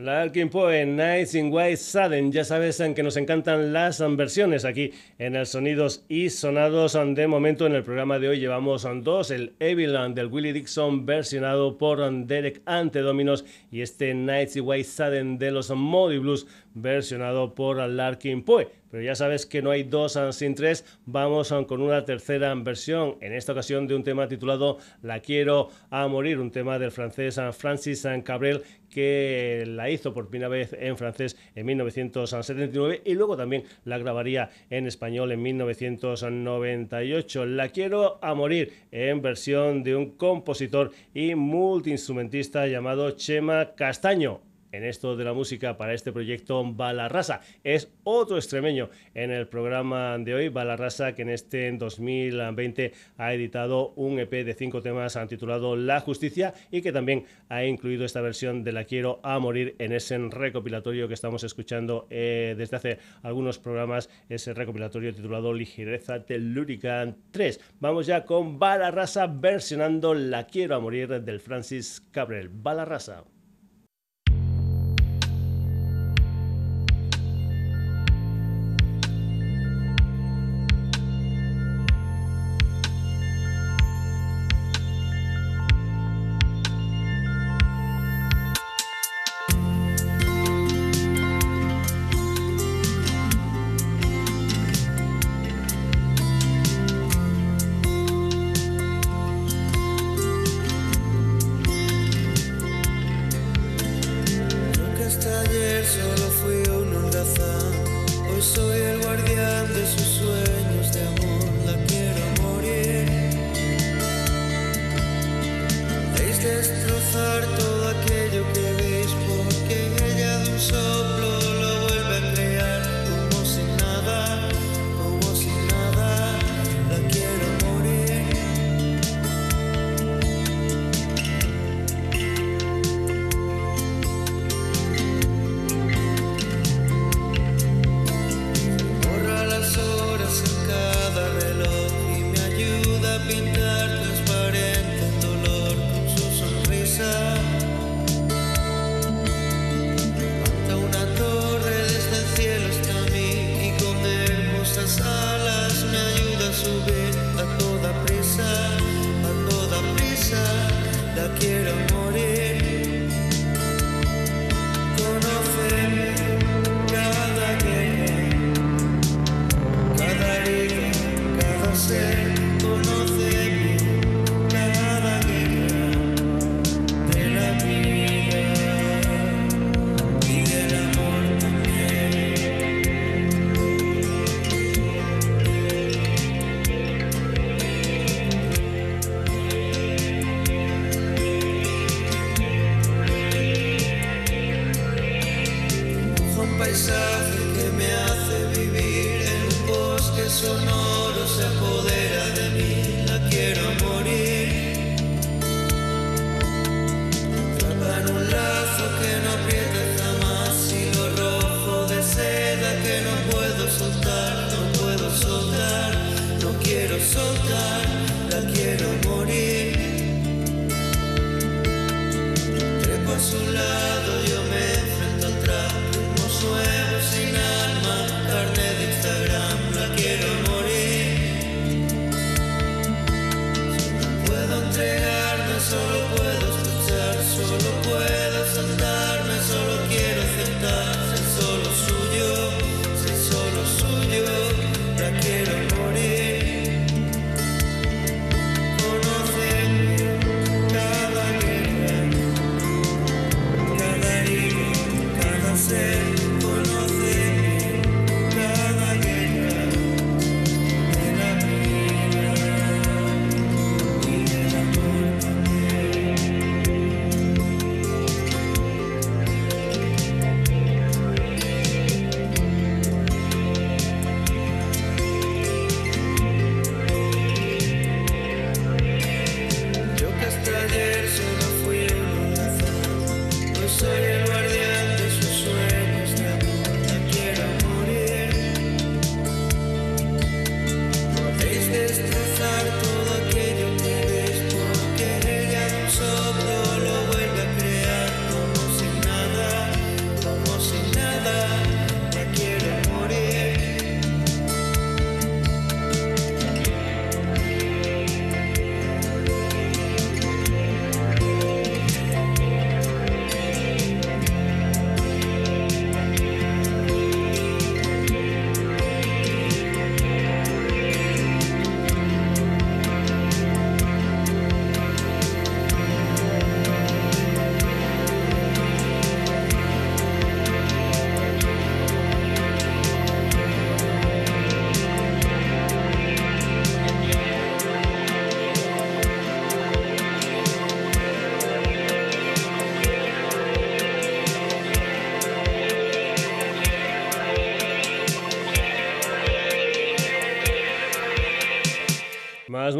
Larkin 0.03 0.49
Poe, 0.49 0.85
Nights 0.85 1.33
in 1.33 1.49
White 1.49 1.77
Sudden. 1.77 2.29
Ya 2.33 2.43
sabes 2.43 2.81
en 2.81 2.93
que 2.93 3.03
nos 3.03 3.15
encantan 3.15 3.71
las 3.71 4.03
versiones 4.17 4.65
aquí 4.65 4.91
en 5.17 5.37
el 5.37 5.45
Sonidos 5.45 6.03
y 6.09 6.29
Sonados. 6.29 6.97
De 7.15 7.25
momento 7.25 7.65
en 7.65 7.73
el 7.73 7.83
programa 7.83 8.19
de 8.19 8.27
hoy 8.27 8.39
llevamos 8.41 8.85
dos, 9.01 9.31
el 9.31 9.53
Eviland 9.61 10.13
del 10.13 10.27
Willie 10.27 10.51
Dixon 10.51 11.05
versionado 11.05 11.77
por 11.77 12.01
Derek 12.27 12.61
Antedominos 12.65 13.45
y 13.71 13.79
este 13.79 14.13
Nights 14.13 14.57
in 14.57 14.63
White 14.65 14.89
Sudden 14.89 15.37
de 15.37 15.51
los 15.51 15.69
Modi 15.69 16.17
Blues 16.17 16.47
versionado 16.73 17.55
por 17.55 17.77
Larkin 17.77 18.43
Poe. 18.43 18.69
pero 18.89 19.03
ya 19.03 19.15
sabes 19.15 19.45
que 19.45 19.61
no 19.61 19.71
hay 19.71 19.83
dos 19.83 20.19
sin 20.31 20.55
tres, 20.55 20.85
vamos 21.05 21.53
con 21.67 21.81
una 21.81 22.05
tercera 22.05 22.53
versión, 22.55 23.17
en 23.21 23.33
esta 23.33 23.53
ocasión 23.53 23.87
de 23.87 23.95
un 23.95 24.03
tema 24.03 24.27
titulado 24.27 24.77
La 25.01 25.19
quiero 25.19 25.69
a 25.89 26.07
morir, 26.07 26.39
un 26.39 26.51
tema 26.51 26.77
del 26.77 26.91
francés 26.91 27.39
Francis 27.57 28.07
Cabrel 28.23 28.63
que 28.93 29.63
la 29.67 29.89
hizo 29.89 30.13
por 30.13 30.29
primera 30.29 30.49
vez 30.49 30.75
en 30.79 30.97
francés 30.97 31.35
en 31.55 31.65
1979 31.65 33.01
y 33.03 33.15
luego 33.15 33.35
también 33.35 33.63
la 33.83 33.97
grabaría 33.97 34.51
en 34.69 34.85
español 34.85 35.31
en 35.31 35.41
1998. 35.41 37.45
La 37.47 37.69
quiero 37.69 38.23
a 38.23 38.35
morir 38.35 38.71
en 38.91 39.21
versión 39.21 39.83
de 39.83 39.95
un 39.95 40.11
compositor 40.11 40.91
y 41.13 41.33
multiinstrumentista 41.33 42.67
llamado 42.67 43.11
Chema 43.11 43.73
Castaño 43.75 44.52
en 44.73 44.83
esto 44.83 45.15
de 45.15 45.23
la 45.23 45.33
música 45.33 45.77
para 45.77 45.93
este 45.93 46.11
proyecto 46.11 46.63
Balarrasa. 46.65 47.39
Es 47.63 47.89
otro 48.03 48.35
extremeño 48.35 48.89
en 49.13 49.31
el 49.31 49.47
programa 49.47 50.17
de 50.17 50.33
hoy, 50.33 50.49
Balarrasa, 50.49 51.15
que 51.15 51.21
en 51.21 51.29
este 51.29 51.71
2020 51.71 52.91
ha 53.17 53.33
editado 53.33 53.93
un 53.95 54.19
EP 54.19 54.31
de 54.31 54.53
cinco 54.53 54.81
temas 54.81 55.17
titulado 55.29 55.75
La 55.75 55.99
Justicia 55.99 56.53
y 56.71 56.81
que 56.81 56.91
también 56.91 57.25
ha 57.49 57.63
incluido 57.63 58.03
esta 58.03 58.21
versión 58.21 58.63
de 58.63 58.71
La 58.71 58.85
Quiero 58.85 59.19
a 59.23 59.39
Morir 59.39 59.75
en 59.77 59.93
ese 59.93 60.17
recopilatorio 60.17 61.07
que 61.07 61.13
estamos 61.13 61.43
escuchando 61.43 62.07
eh, 62.09 62.55
desde 62.57 62.77
hace 62.77 62.99
algunos 63.21 63.59
programas, 63.59 64.09
ese 64.27 64.53
recopilatorio 64.53 65.13
titulado 65.13 65.53
Ligereza 65.53 66.25
Telúrica 66.25 67.15
3. 67.31 67.59
Vamos 67.79 68.07
ya 68.07 68.25
con 68.25 68.59
Balarrasa 68.59 69.27
versionando 69.27 70.13
La 70.13 70.47
Quiero 70.47 70.75
a 70.75 70.79
Morir 70.79 71.21
del 71.21 71.39
Francis 71.39 72.01
Cabrel. 72.11 72.49
Balarrasa. 72.49 73.32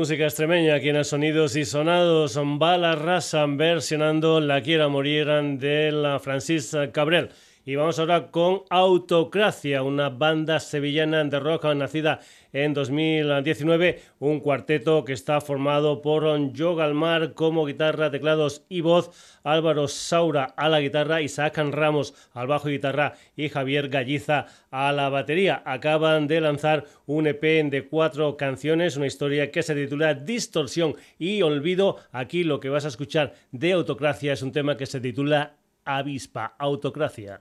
Música 0.03 0.25
extremeña 0.25 0.75
aquí 0.75 0.89
en 0.89 1.01
Sonidos 1.05 1.55
y 1.55 1.63
Sonados. 1.63 2.37
Bala 2.37 2.93
Rasa 2.93 3.45
versionando 3.47 4.41
La 4.41 4.61
Quiera 4.61 4.89
Morir 4.89 5.27
de 5.27 5.93
la 5.93 6.19
Francis 6.19 6.75
Cabrel. 6.91 7.29
Y 7.65 7.75
vamos 7.75 7.97
ahora 7.97 8.29
con 8.29 8.63
Autocracia, 8.69 9.83
una 9.83 10.09
banda 10.09 10.59
sevillana 10.59 11.23
de 11.23 11.39
rock 11.39 11.63
nacida 11.75 12.19
en 12.51 12.73
2019, 12.73 14.01
un 14.19 14.41
cuarteto 14.41 15.05
que 15.05 15.13
está 15.13 15.39
formado 15.39 16.01
por 16.01 16.23
Joe 16.57 16.75
Galmar 16.75 17.33
como 17.35 17.65
guitarra, 17.65 18.11
teclados 18.11 18.65
y 18.67 18.81
voz, 18.81 19.11
Álvaro 19.45 19.87
Saura 19.87 20.43
a 20.43 20.67
la 20.67 20.81
guitarra, 20.81 21.21
Isaac 21.21 21.57
Ramos 21.57 22.13
al 22.33 22.47
bajo 22.47 22.67
y 22.67 22.73
guitarra 22.73 23.13
y 23.37 23.47
Javier 23.47 23.87
Galliza 23.87 24.47
a 24.69 24.91
la 24.91 25.07
batería. 25.07 25.63
Acaban 25.65 26.27
de 26.27 26.41
lanzar 26.41 26.83
un 27.05 27.27
EP 27.27 27.41
de 27.69 27.87
cuatro 27.89 28.35
canciones, 28.35 28.97
una 28.97 29.07
historia 29.07 29.51
que 29.51 29.63
se 29.63 29.73
titula 29.73 30.15
Distorsión 30.15 30.97
y 31.17 31.41
Olvido. 31.43 31.95
Aquí 32.11 32.43
lo 32.43 32.59
que 32.59 32.67
vas 32.67 32.83
a 32.83 32.89
escuchar 32.89 33.35
de 33.53 33.71
Autocracia 33.71 34.33
es 34.33 34.41
un 34.41 34.51
tema 34.51 34.75
que 34.75 34.85
se 34.85 34.99
titula 34.99 35.55
avispa, 35.85 36.53
autocracia. 36.57 37.39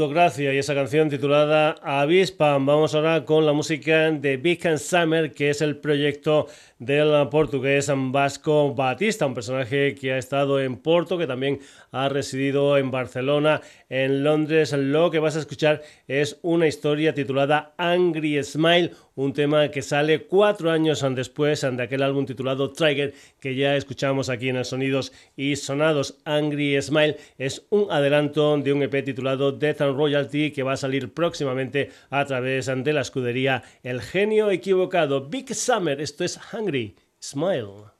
Autocracia 0.00 0.54
y 0.54 0.56
esa 0.56 0.74
canción 0.74 1.10
titulada 1.10 1.74
Avispa. 1.82 2.52
Vamos 2.52 2.94
ahora 2.94 3.26
con 3.26 3.44
la 3.44 3.52
música 3.52 4.10
de 4.10 4.38
Big 4.38 4.66
Summer, 4.78 5.30
que 5.32 5.50
es 5.50 5.60
el 5.60 5.76
proyecto 5.76 6.46
del 6.78 7.28
portugués 7.28 7.92
Vasco 7.94 8.74
Batista, 8.74 9.26
un 9.26 9.34
personaje 9.34 9.94
que 9.94 10.14
ha 10.14 10.16
estado 10.16 10.58
en 10.58 10.78
Porto, 10.78 11.18
que 11.18 11.26
también 11.26 11.60
ha 11.92 12.08
residido 12.08 12.78
en 12.78 12.90
Barcelona, 12.90 13.60
en 13.90 14.24
Londres. 14.24 14.72
Lo 14.72 15.10
que 15.10 15.18
vas 15.18 15.36
a 15.36 15.40
escuchar 15.40 15.82
es 16.08 16.38
una 16.40 16.66
historia 16.66 17.12
titulada 17.12 17.74
Angry 17.76 18.42
Smile, 18.42 18.92
un 19.24 19.34
tema 19.34 19.70
que 19.70 19.82
sale 19.82 20.22
cuatro 20.22 20.70
años 20.70 21.04
después 21.14 21.60
de 21.60 21.82
aquel 21.82 22.02
álbum 22.02 22.24
titulado 22.24 22.72
Trigger 22.72 23.12
que 23.38 23.54
ya 23.54 23.76
escuchamos 23.76 24.30
aquí 24.30 24.48
en 24.48 24.56
el 24.56 24.64
Sonidos 24.64 25.12
y 25.36 25.56
Sonados. 25.56 26.16
Angry 26.24 26.80
Smile 26.80 27.18
es 27.36 27.66
un 27.68 27.88
adelanto 27.90 28.56
de 28.56 28.72
un 28.72 28.82
EP 28.82 29.04
titulado 29.04 29.52
Death 29.52 29.82
and 29.82 29.96
Royalty 29.96 30.52
que 30.52 30.62
va 30.62 30.72
a 30.72 30.76
salir 30.78 31.12
próximamente 31.12 31.90
a 32.08 32.24
través 32.24 32.66
de 32.74 32.92
la 32.94 33.02
escudería 33.02 33.62
El 33.82 34.00
Genio 34.00 34.50
Equivocado. 34.50 35.28
Big 35.28 35.54
Summer, 35.54 36.00
esto 36.00 36.24
es 36.24 36.40
Hungry 36.52 36.96
Smile. 37.20 37.90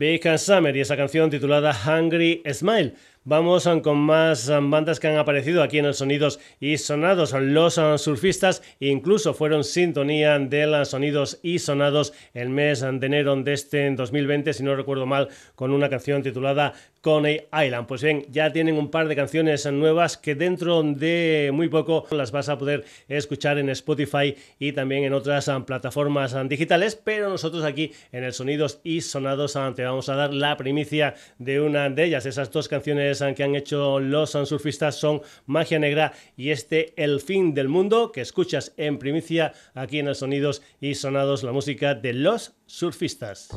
Big 0.00 0.26
Summer 0.38 0.74
y 0.74 0.80
esa 0.80 0.96
canción 0.96 1.28
titulada 1.28 1.76
Hungry 1.86 2.42
Smile. 2.54 2.94
Vamos 3.24 3.68
con 3.82 3.98
más 3.98 4.48
bandas 4.48 4.98
que 4.98 5.08
han 5.08 5.18
aparecido 5.18 5.62
aquí 5.62 5.78
en 5.78 5.84
el 5.84 5.92
Sonidos 5.92 6.40
y 6.58 6.78
Sonados. 6.78 7.34
Los 7.34 7.74
surfistas 7.98 8.62
incluso 8.78 9.34
fueron 9.34 9.62
sintonía 9.62 10.38
de 10.38 10.66
los 10.66 10.88
Sonidos 10.88 11.38
y 11.42 11.58
Sonados 11.58 12.14
el 12.32 12.48
mes 12.48 12.80
de 12.80 13.06
enero 13.06 13.36
de 13.36 13.52
este 13.52 13.90
2020, 13.90 14.54
si 14.54 14.62
no 14.62 14.74
recuerdo 14.74 15.04
mal, 15.04 15.28
con 15.54 15.70
una 15.70 15.90
canción 15.90 16.22
titulada 16.22 16.72
Coney 17.00 17.42
Island. 17.52 17.86
Pues 17.86 18.02
bien, 18.02 18.26
ya 18.30 18.52
tienen 18.52 18.76
un 18.76 18.90
par 18.90 19.08
de 19.08 19.16
canciones 19.16 19.64
nuevas 19.70 20.16
que 20.16 20.34
dentro 20.34 20.82
de 20.82 21.50
muy 21.52 21.68
poco 21.68 22.06
las 22.10 22.30
vas 22.30 22.48
a 22.48 22.58
poder 22.58 22.84
escuchar 23.08 23.58
en 23.58 23.70
Spotify 23.70 24.36
y 24.58 24.72
también 24.72 25.04
en 25.04 25.14
otras 25.14 25.50
plataformas 25.66 26.36
digitales, 26.48 26.96
pero 26.96 27.28
nosotros 27.28 27.64
aquí 27.64 27.92
en 28.12 28.24
el 28.24 28.32
Sonidos 28.32 28.80
y 28.84 29.00
Sonados 29.00 29.58
te 29.74 29.84
vamos 29.84 30.08
a 30.08 30.14
dar 30.14 30.34
la 30.34 30.56
primicia 30.56 31.14
de 31.38 31.60
una 31.60 31.88
de 31.88 32.04
ellas, 32.04 32.26
esas 32.26 32.50
dos 32.50 32.68
canciones 32.68 33.22
que 33.36 33.42
han 33.42 33.54
hecho 33.54 34.00
los 34.00 34.30
surfistas 34.30 34.96
son 34.96 35.22
Magia 35.46 35.78
Negra 35.78 36.12
y 36.36 36.50
este 36.50 36.92
El 37.02 37.20
fin 37.20 37.54
del 37.54 37.68
mundo 37.68 38.12
que 38.12 38.20
escuchas 38.20 38.72
en 38.76 38.98
primicia 38.98 39.52
aquí 39.74 39.98
en 39.98 40.08
el 40.08 40.14
Sonidos 40.14 40.62
y 40.80 40.94
Sonados 40.94 41.42
la 41.42 41.52
música 41.52 41.94
de 41.94 42.12
los 42.12 42.54
surfistas. 42.66 43.48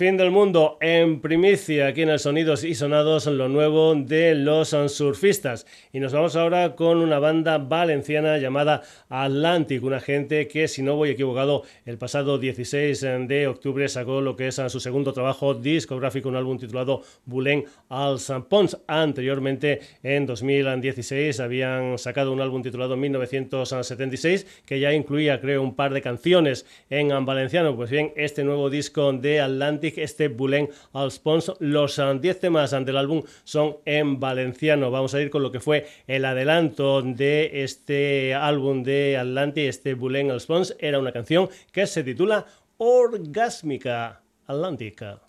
Fin 0.00 0.16
del 0.16 0.30
mundo 0.30 0.78
en 0.80 1.20
primicia 1.20 1.88
aquí 1.88 2.00
en 2.00 2.08
el 2.08 2.18
Sonidos 2.18 2.64
y 2.64 2.74
Sonados, 2.74 3.26
lo 3.26 3.50
nuevo 3.50 3.94
de 3.94 4.34
los 4.34 4.70
surfistas. 4.70 5.66
Y 5.92 6.00
nos 6.00 6.14
vamos 6.14 6.36
ahora 6.36 6.74
con 6.74 7.02
una 7.02 7.18
banda 7.18 7.58
valenciana 7.58 8.38
llamada 8.38 8.80
Atlantic, 9.10 9.84
una 9.84 10.00
gente 10.00 10.48
que, 10.48 10.68
si 10.68 10.80
no 10.80 10.96
voy 10.96 11.10
equivocado, 11.10 11.64
el 11.84 11.98
pasado 11.98 12.38
16 12.38 12.98
de 13.28 13.46
octubre 13.46 13.86
sacó 13.90 14.22
lo 14.22 14.36
que 14.36 14.46
es 14.48 14.54
su 14.68 14.80
segundo 14.80 15.12
trabajo 15.12 15.52
discográfico, 15.52 16.30
un 16.30 16.36
álbum 16.36 16.56
titulado 16.58 17.02
Bulén 17.26 17.66
als 17.90 18.32
Pons. 18.48 18.78
Anteriormente, 18.86 19.80
en 20.02 20.24
2016, 20.24 21.40
habían 21.40 21.98
sacado 21.98 22.32
un 22.32 22.40
álbum 22.40 22.62
titulado 22.62 22.96
1976, 22.96 24.62
que 24.64 24.80
ya 24.80 24.94
incluía, 24.94 25.42
creo, 25.42 25.62
un 25.62 25.74
par 25.74 25.92
de 25.92 26.00
canciones 26.00 26.64
en 26.88 27.10
valenciano. 27.26 27.76
Pues 27.76 27.90
bien, 27.90 28.14
este 28.16 28.44
nuevo 28.44 28.70
disco 28.70 29.12
de 29.12 29.42
Atlantic 29.42 29.89
este 29.98 30.28
Bulén 30.28 30.68
al 30.92 31.10
Spons. 31.10 31.52
Los 31.58 31.96
10 31.96 32.36
ah, 32.36 32.40
temas 32.40 32.70
del 32.70 32.96
álbum 32.96 33.22
son 33.44 33.76
en 33.84 34.20
valenciano. 34.20 34.90
Vamos 34.90 35.14
a 35.14 35.20
ir 35.20 35.30
con 35.30 35.42
lo 35.42 35.52
que 35.52 35.60
fue 35.60 35.86
el 36.06 36.24
adelanto 36.24 37.02
de 37.02 37.62
este 37.64 38.34
álbum 38.34 38.82
de 38.82 39.16
Atlantic, 39.16 39.64
este 39.64 39.94
Bulén 39.94 40.30
al 40.30 40.40
Spons. 40.40 40.76
Era 40.78 40.98
una 40.98 41.12
canción 41.12 41.48
que 41.72 41.86
se 41.86 42.02
titula 42.02 42.46
Orgásmica 42.78 44.22
Atlántica. 44.46 45.20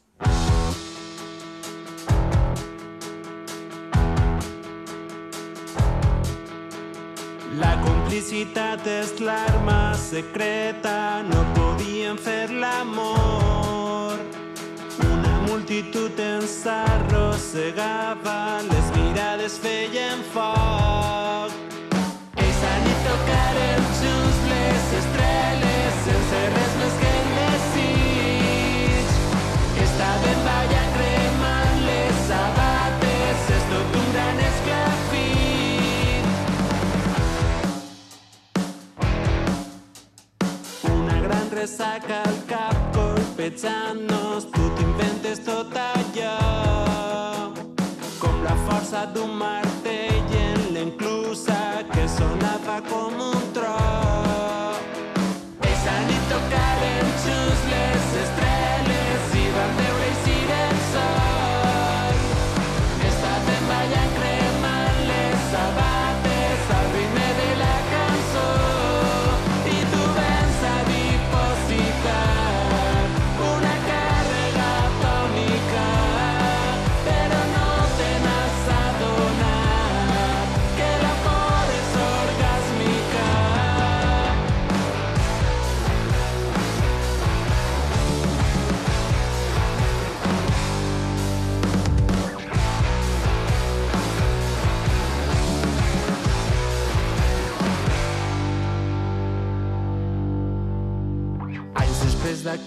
La 7.60 7.74
complicitat 7.84 8.86
és 8.88 9.12
l'arma 9.20 9.92
secreta, 10.00 10.96
no 11.28 11.44
podien 11.58 12.16
fer 12.18 12.48
l'amor. 12.50 13.61
Multitud 15.72 16.20
ens 16.20 16.68
arrossegava, 16.68 18.60
les 18.68 18.88
mirades 18.96 19.58
feien 19.64 20.20
foc. 20.34 21.52
Ells 22.36 22.64
han 22.68 22.88
i 22.92 22.96
tocaren 23.06 23.84
junts 24.02 24.42
les 24.50 24.90
estrelles, 25.00 25.94
sense 26.08 26.42
res 26.56 26.74
més 26.82 26.96
que 27.04 27.12
el 27.22 27.28
desig. 27.38 29.08
Estaven 29.86 30.40
ballant 30.50 30.92
cremant 30.98 31.80
les 31.88 32.16
sabates, 32.28 33.40
és 33.56 33.64
tot 33.72 33.98
un 34.04 34.08
gran 34.18 34.38
esclafit. 34.50 36.26
Una 41.00 41.18
gran 41.30 41.48
ressaca 41.56 42.20
al 42.28 42.41
colpejant-nos, 43.42 44.46
tu 44.54 44.62
t'inventes 44.76 45.40
tot 45.44 45.76
allò 45.76 47.52
com 48.20 48.44
la 48.44 48.56
força 48.68 49.06
d'un 49.14 49.34
martell 49.38 50.36
en 50.46 50.74
l'enclusa 50.74 51.82
que 51.92 52.08
sonava 52.08 52.82
com 52.90 53.14
un 53.18 53.31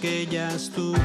aquella 0.04 0.54
estúpida 0.54 1.03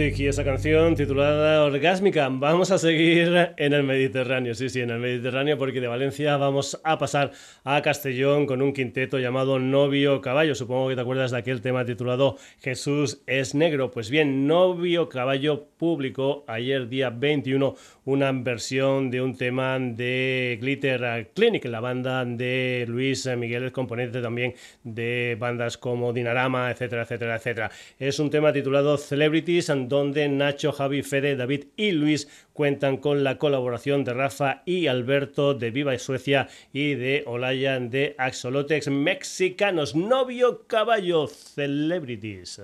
Y 0.00 0.28
esa 0.28 0.44
canción 0.44 0.94
titulada 0.94 1.62
Orgásmica. 1.62 2.26
Vamos 2.30 2.70
a 2.70 2.78
seguir 2.78 3.52
en 3.58 3.74
el 3.74 3.82
Mediterráneo, 3.82 4.54
sí, 4.54 4.70
sí, 4.70 4.80
en 4.80 4.88
el 4.88 4.98
Mediterráneo, 4.98 5.58
porque 5.58 5.78
de 5.78 5.88
Valencia 5.88 6.38
vamos 6.38 6.80
a 6.84 6.96
pasar 6.96 7.32
a 7.64 7.82
Castellón 7.82 8.46
con 8.46 8.62
un 8.62 8.72
quinteto 8.72 9.18
llamado 9.18 9.58
Novio 9.58 10.22
Caballo. 10.22 10.54
Supongo 10.54 10.88
que 10.88 10.94
te 10.94 11.02
acuerdas 11.02 11.32
de 11.32 11.36
aquel 11.36 11.60
tema 11.60 11.84
titulado 11.84 12.38
Jesús 12.62 13.20
es 13.26 13.54
negro. 13.54 13.90
Pues 13.90 14.08
bien, 14.08 14.46
Novio 14.46 15.10
Caballo 15.10 15.66
publicó 15.76 16.44
ayer, 16.46 16.88
día 16.88 17.10
21, 17.10 17.74
una 18.06 18.32
versión 18.32 19.10
de 19.10 19.20
un 19.20 19.36
tema 19.36 19.78
de 19.78 20.56
Glitter 20.62 21.30
Clinic, 21.34 21.66
la 21.66 21.80
banda 21.80 22.24
de 22.24 22.86
Luis 22.88 23.28
Miguel, 23.36 23.64
el 23.64 23.72
componente 23.72 24.22
también 24.22 24.54
de 24.82 25.36
bandas 25.38 25.76
como 25.76 26.14
Dinarama, 26.14 26.70
etcétera, 26.70 27.02
etcétera, 27.02 27.36
etcétera. 27.36 27.70
Es 27.98 28.18
un 28.18 28.30
tema 28.30 28.50
titulado 28.50 28.96
Celebrities, 28.96 29.68
en 29.68 29.89
donde 29.90 30.28
Nacho, 30.28 30.72
Javi, 30.72 31.02
Fede, 31.02 31.36
David 31.36 31.64
y 31.76 31.90
Luis 31.90 32.28
cuentan 32.54 32.96
con 32.96 33.24
la 33.24 33.36
colaboración 33.36 34.04
de 34.04 34.14
Rafa 34.14 34.62
y 34.64 34.86
Alberto 34.86 35.52
de 35.52 35.70
Viva 35.70 35.98
Suecia 35.98 36.48
y 36.72 36.94
de 36.94 37.24
Olaya 37.26 37.78
de 37.80 38.14
Axolotex 38.16 38.88
Mexicanos. 38.88 39.96
Novio 39.96 40.66
Caballo 40.68 41.26
Celebrities. 41.26 42.62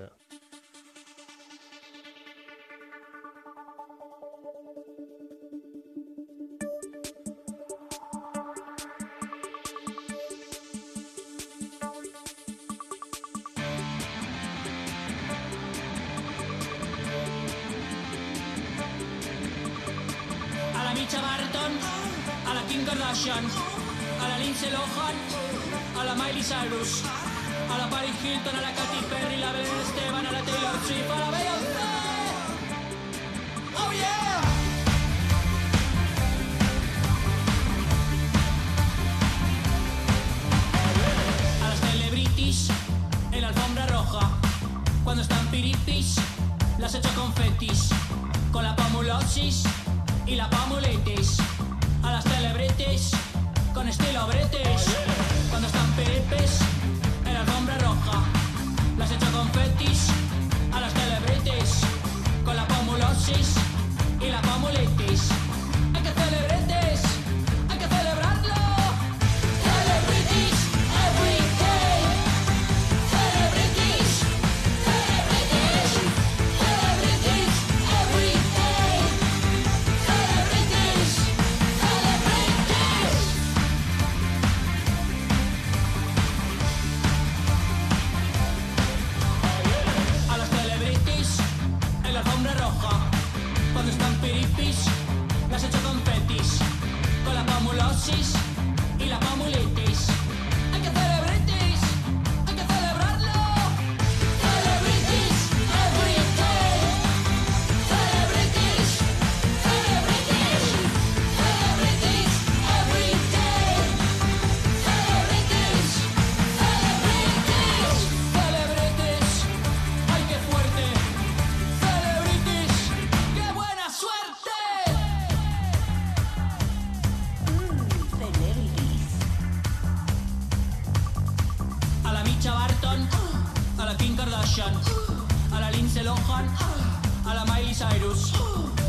A 137.27 137.33
la 137.33 137.45
Miley 137.45 137.73
Cyrus, 137.73 138.33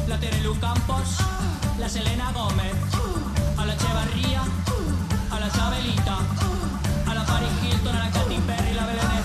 la 0.07 0.19
Terelu 0.19 0.59
Campos, 0.61 1.19
la 1.79 1.89
Selena 1.89 2.31
Gómez, 2.33 2.75
a 3.57 3.67
la 3.67 3.75
Echevarría, 3.75 4.43
a 5.31 5.41
la 5.41 5.51
Chabelita, 5.51 6.19
a 7.07 7.15
la 7.15 7.25
Paris 7.25 7.51
Hilton, 7.63 7.97
a 7.97 8.05
la 8.05 8.11
Katy 8.11 8.39
Perry, 8.47 8.75
la 8.75 8.87
Belén 8.87 9.18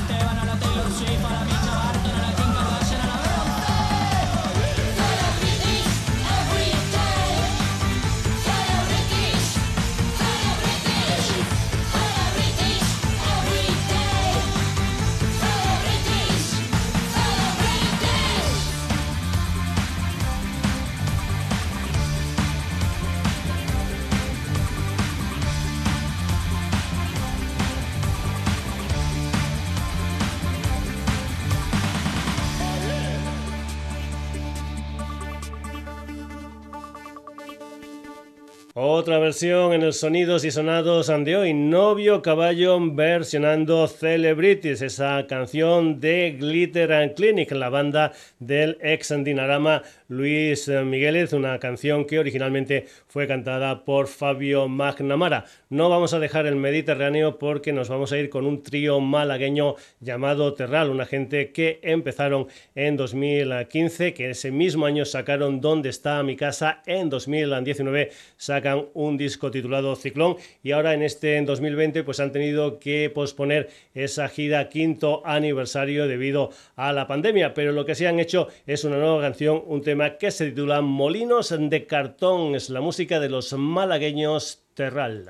Otra 39.04 39.20
versión 39.20 39.74
en 39.74 39.82
el 39.82 39.92
Sonidos 39.92 40.46
y 40.46 40.52
Sonados 40.52 41.08
de 41.26 41.36
hoy, 41.36 41.54
Novio 41.54 42.22
Caballo 42.22 42.80
versionando 42.80 43.86
Celebrities, 43.90 44.82
esa 44.82 45.28
canción 45.28 46.00
de 46.00 46.38
Glitter 46.40 46.94
and 46.94 47.14
Clinic, 47.14 47.52
la 47.52 47.68
banda 47.68 48.14
del 48.40 48.78
ex 48.82 49.14
Dinarama 49.26 49.82
Luis 50.08 50.70
Migueles, 50.70 51.34
una 51.34 51.60
canción 51.60 52.06
que 52.06 52.20
originalmente 52.20 52.86
fue 53.08 53.28
cantada 53.28 53.84
por 53.84 54.08
Fabio 54.08 54.70
McNamara. 54.70 55.44
No 55.70 55.90
vamos 55.90 56.14
a 56.14 56.20
dejar 56.20 56.46
el 56.46 56.56
Mediterráneo 56.56 57.38
porque 57.38 57.74
nos 57.74 57.90
vamos 57.90 58.14
a 58.14 58.18
ir 58.18 58.30
con 58.30 58.46
un 58.46 58.64
trío 58.64 59.02
malagueño 59.02 59.76
llamado 60.00 60.54
Terral, 60.54 60.90
una 60.90 61.06
gente 61.06 61.52
que 61.52 61.80
empezaron 61.82 62.48
en 62.74 62.96
2015, 62.96 64.14
que 64.14 64.30
ese 64.30 64.52
mismo 64.52 64.86
año 64.86 65.04
sacaron 65.04 65.60
Dónde 65.60 65.90
está 65.90 66.24
mi 66.24 66.38
casa, 66.38 66.82
en 66.86 67.10
2019 67.10 68.12
sacaron 68.38 68.93
un 68.94 69.18
disco 69.18 69.52
titulado 69.52 69.96
Ciclón 69.96 70.38
y 70.62 70.72
ahora 70.72 70.94
en 70.94 71.02
este 71.02 71.38
en 71.38 71.46
2020 71.46 72.04
pues 72.04 72.20
han 72.20 72.32
tenido 72.32 72.80
que 72.80 73.10
posponer 73.10 73.70
esa 73.94 74.30
gira 74.30 74.70
quinto 74.70 75.22
aniversario 75.26 76.08
debido 76.08 76.52
a 76.76 76.94
la 76.94 77.08
pandemia, 77.08 77.54
pero 77.54 77.72
lo 77.72 77.86
que 77.86 77.96
sí 77.96 78.06
han 78.06 78.20
hecho 78.20 78.48
es 78.66 78.84
una 78.84 78.98
nueva 78.98 79.22
canción, 79.22 79.62
un 79.66 79.82
tema 79.82 80.18
que 80.18 80.32
se 80.32 80.50
titula 80.50 80.82
Molinos 80.82 81.54
de 81.58 81.86
cartón, 81.86 82.56
es 82.56 82.70
la 82.70 82.82
música 82.82 83.20
de 83.20 83.30
los 83.30 83.54
malagueños 83.54 84.64
Terral. 84.74 85.30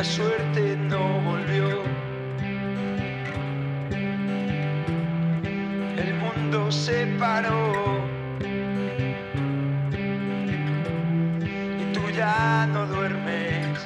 La 0.00 0.04
suerte 0.04 0.78
no 0.88 1.20
volvió. 1.30 1.82
El 6.02 6.14
mundo 6.14 6.72
se 6.72 7.04
paró. 7.18 8.00
Y 11.82 11.92
tú 11.92 12.00
ya 12.16 12.66
no 12.72 12.86
duermes 12.86 13.78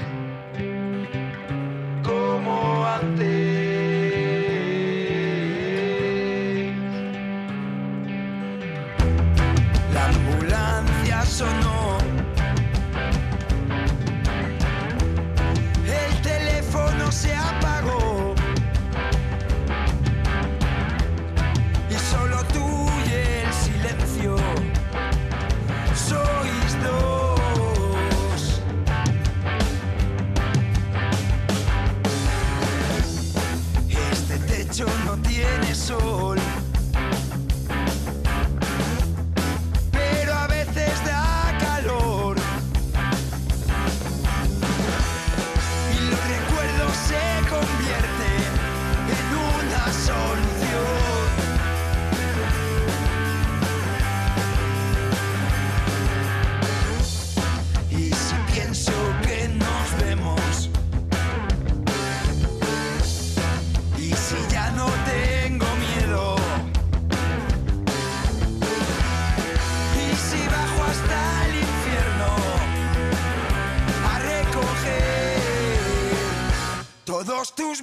como 2.05 2.87
antes. 2.87 3.43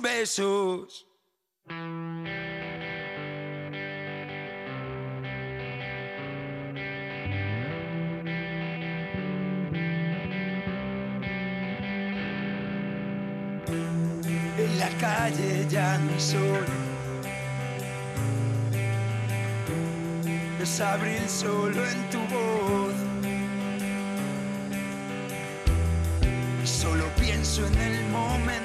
Jesús. 0.10 1.08
En 14.58 14.80
la 14.80 14.89
calle 14.99 15.66
ya 15.70 15.97
no 15.97 16.20
sol. 16.20 16.66
Es 20.62 20.80
abril 20.80 21.28
solo 21.28 21.88
en 21.88 22.10
tu 22.10 22.20
voz. 22.34 22.93
Solo 26.64 27.06
pienso 27.20 27.66
en 27.66 27.78
el 27.78 28.06
momento 28.10 28.61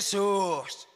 tus 0.00 0.88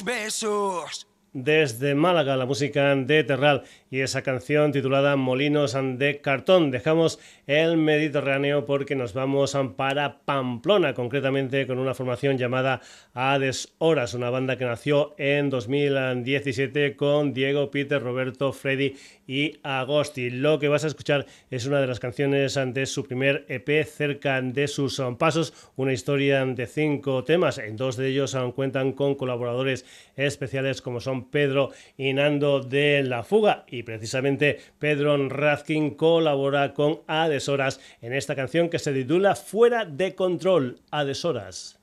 besos. 0.00 1.06
Desde 1.34 1.94
Málaga, 1.94 2.36
la 2.36 2.44
música 2.44 2.94
de 2.94 3.24
Terral 3.24 3.62
y 3.90 4.00
esa 4.00 4.20
canción 4.20 4.70
titulada 4.70 5.16
Molinos 5.16 5.74
de 5.74 6.20
Cartón. 6.20 6.70
Dejamos 6.70 7.18
el 7.46 7.78
Mediterráneo 7.78 8.66
porque 8.66 8.96
nos 8.96 9.14
vamos 9.14 9.56
para 9.76 10.18
Pamplona, 10.26 10.92
concretamente 10.92 11.66
con 11.66 11.78
una 11.78 11.94
formación 11.94 12.36
llamada 12.36 12.82
Hades 13.14 13.74
Horas, 13.78 14.12
una 14.12 14.28
banda 14.28 14.58
que 14.58 14.66
nació 14.66 15.14
en 15.16 15.48
2017 15.48 16.96
con 16.96 17.32
Diego, 17.32 17.70
Peter, 17.70 18.02
Roberto, 18.02 18.52
Freddy 18.52 18.96
y 19.26 19.58
Agosti. 19.62 20.30
Lo 20.30 20.58
que 20.58 20.68
vas 20.68 20.84
a 20.84 20.88
escuchar 20.88 21.26
es 21.50 21.66
una 21.66 21.80
de 21.80 21.86
las 21.86 22.00
canciones 22.00 22.58
de 22.66 22.86
su 22.86 23.04
primer 23.04 23.44
EP 23.48 23.84
cerca 23.86 24.40
de 24.40 24.68
sus 24.68 25.02
pasos, 25.18 25.52
una 25.76 25.92
historia 25.92 26.44
de 26.44 26.66
cinco 26.66 27.24
temas. 27.24 27.58
En 27.58 27.76
dos 27.76 27.96
de 27.96 28.08
ellos 28.08 28.36
cuentan 28.54 28.92
con 28.92 29.14
colaboradores 29.14 29.84
especiales 30.16 30.82
como 30.82 31.00
son 31.00 31.30
Pedro 31.30 31.70
y 31.96 32.12
Nando 32.12 32.60
de 32.60 33.02
La 33.02 33.22
Fuga 33.22 33.64
y 33.68 33.82
precisamente 33.82 34.58
Pedro 34.78 35.28
Razkin 35.28 35.90
colabora 35.90 36.74
con 36.74 37.00
Adesoras 37.06 37.80
en 38.00 38.12
esta 38.12 38.36
canción 38.36 38.68
que 38.68 38.78
se 38.78 38.92
titula 38.92 39.34
Fuera 39.34 39.84
de 39.84 40.14
control, 40.14 40.80
Adesoras. 40.90 41.81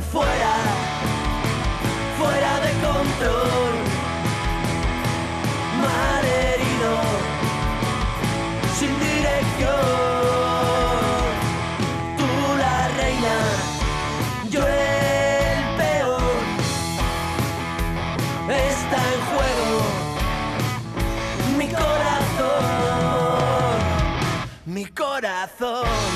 Fuera, 0.00 0.54
fuera 2.18 2.60
de 2.60 2.72
control, 2.86 3.74
mal 5.82 6.24
herido, 6.24 6.92
sin 8.78 8.92
dirección. 9.00 9.74
Tú 12.16 12.28
la 12.58 12.88
reina, 12.96 13.36
yo 14.50 14.60
el 14.66 15.60
peor. 15.76 16.36
Está 18.48 18.98
en 19.14 19.20
juego 19.30 19.78
mi 21.58 21.66
corazón 21.68 22.98
mi 24.64 24.84
corazón. 24.86 26.07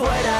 fuera. 0.00 0.39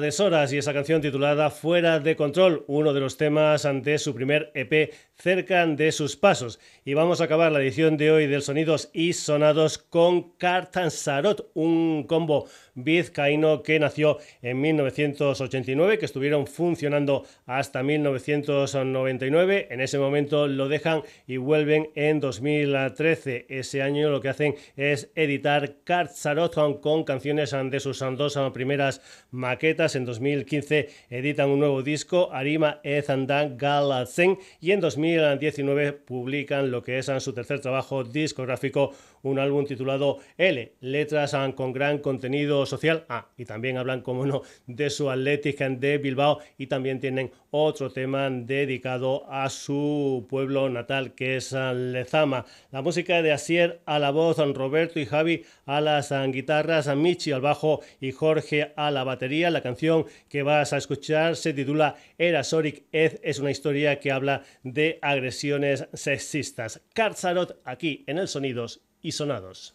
Deshoras 0.00 0.52
y 0.52 0.58
esa 0.58 0.72
canción 0.72 1.00
titulada 1.00 1.50
Fuera 1.50 1.98
de 1.98 2.16
Control, 2.16 2.64
uno 2.68 2.92
de 2.92 3.00
los 3.00 3.16
temas 3.16 3.64
ante 3.64 3.98
su 3.98 4.14
primer 4.14 4.50
EP 4.54 4.92
cerca 5.14 5.66
de 5.66 5.92
sus 5.92 6.16
pasos. 6.16 6.60
Y 6.84 6.94
vamos 6.94 7.20
a 7.20 7.24
acabar 7.24 7.50
la 7.50 7.60
edición 7.60 7.96
de 7.96 8.10
hoy 8.10 8.26
del 8.26 8.42
Sonidos 8.42 8.90
y 8.92 9.12
Sonados 9.12 9.78
con 9.78 10.32
Cartan 10.36 10.90
Sarot, 10.90 11.50
un 11.54 12.04
combo 12.04 12.48
vizcaíno 12.84 13.62
que 13.62 13.78
nació 13.78 14.18
en 14.42 14.60
1989, 14.60 15.98
que 15.98 16.04
estuvieron 16.04 16.46
funcionando 16.46 17.24
hasta 17.46 17.82
1999. 17.82 19.68
En 19.70 19.80
ese 19.80 19.98
momento 19.98 20.46
lo 20.46 20.68
dejan 20.68 21.02
y 21.26 21.36
vuelven 21.36 21.90
en 21.94 22.20
2013. 22.20 23.46
Ese 23.48 23.82
año 23.82 24.10
lo 24.10 24.20
que 24.20 24.28
hacen 24.28 24.54
es 24.76 25.10
editar 25.14 25.76
Sarot 26.12 26.80
con 26.80 27.04
canciones 27.04 27.54
de 27.70 27.80
sus 27.80 27.98
dos 28.16 28.38
primeras 28.52 29.00
maquetas. 29.30 29.96
En 29.96 30.04
2015 30.04 30.88
editan 31.10 31.50
un 31.50 31.60
nuevo 31.60 31.82
disco, 31.82 32.30
Arima 32.32 32.80
Ezandan 32.82 33.56
Galatzen, 33.58 34.38
y 34.60 34.72
en 34.72 34.80
2000 34.80 35.08
2019 35.18 35.92
publican 35.92 36.70
lo 36.70 36.82
que 36.82 36.98
es 36.98 37.10
su 37.18 37.32
tercer 37.32 37.60
trabajo 37.60 38.04
discográfico, 38.04 38.92
un 39.22 39.38
álbum 39.38 39.64
titulado 39.64 40.18
L, 40.36 40.72
letras 40.80 41.36
con 41.54 41.72
gran 41.72 41.98
contenido 41.98 42.66
social. 42.66 43.04
Ah, 43.08 43.28
y 43.36 43.44
también 43.44 43.76
hablan, 43.76 44.02
como 44.02 44.26
no, 44.26 44.42
de 44.66 44.90
su 44.90 45.10
Athletic 45.10 45.58
de 45.58 45.98
Bilbao 45.98 46.38
y 46.56 46.66
también 46.66 47.00
tienen 47.00 47.30
otro 47.50 47.90
tema 47.90 48.28
dedicado 48.30 49.24
a 49.30 49.48
su 49.48 50.26
pueblo 50.28 50.68
natal, 50.68 51.14
que 51.14 51.36
es 51.36 51.52
Lezama. 51.52 52.44
La 52.70 52.82
música 52.82 53.22
de 53.22 53.32
Asier 53.32 53.80
a 53.86 53.98
la 53.98 54.10
voz, 54.10 54.38
Roberto 54.54 55.00
y 55.00 55.06
Javi 55.06 55.44
a 55.66 55.80
las 55.80 56.12
guitarras, 56.30 56.94
Michi 56.94 57.32
al 57.32 57.40
bajo 57.40 57.80
y 58.00 58.12
Jorge 58.12 58.72
a 58.76 58.90
la 58.90 59.04
batería. 59.04 59.50
La 59.50 59.62
canción 59.62 60.06
que 60.28 60.42
vas 60.42 60.72
a 60.72 60.76
escuchar 60.76 61.36
se 61.36 61.52
titula 61.52 61.96
Era 62.18 62.44
Soric 62.44 62.84
Ed, 62.92 63.20
es 63.22 63.38
una 63.38 63.50
historia 63.50 63.98
que 64.00 64.12
habla 64.12 64.42
de 64.62 64.98
agresiones 65.02 65.88
sexistas. 65.92 66.82
Karzarot 66.94 67.60
aquí 67.64 68.04
en 68.06 68.18
el 68.18 68.28
Sonidos 68.28 68.82
y 69.02 69.12
Sonados. 69.12 69.74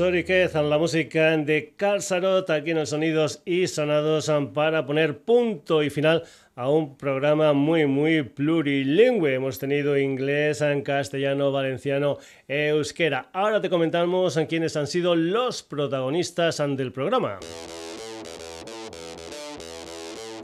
Keith, 0.00 0.54
la 0.54 0.78
música 0.78 1.36
de 1.36 1.74
Carl 1.76 2.00
Sarot 2.00 2.48
aquí 2.48 2.70
en 2.70 2.78
los 2.78 2.88
Sonidos 2.88 3.42
y 3.44 3.66
Sonados 3.66 4.32
para 4.54 4.86
poner 4.86 5.18
punto 5.18 5.82
y 5.82 5.90
final 5.90 6.24
a 6.56 6.70
un 6.70 6.96
programa 6.96 7.52
muy 7.52 7.86
muy 7.86 8.22
plurilingüe. 8.22 9.34
Hemos 9.34 9.58
tenido 9.58 9.98
inglés, 9.98 10.62
en 10.62 10.80
castellano, 10.80 11.52
valenciano, 11.52 12.16
euskera. 12.48 13.28
Ahora 13.34 13.60
te 13.60 13.68
comentamos 13.68 14.38
quiénes 14.48 14.74
han 14.74 14.86
sido 14.86 15.14
los 15.14 15.62
protagonistas 15.62 16.62
del 16.78 16.92
programa. 16.92 17.38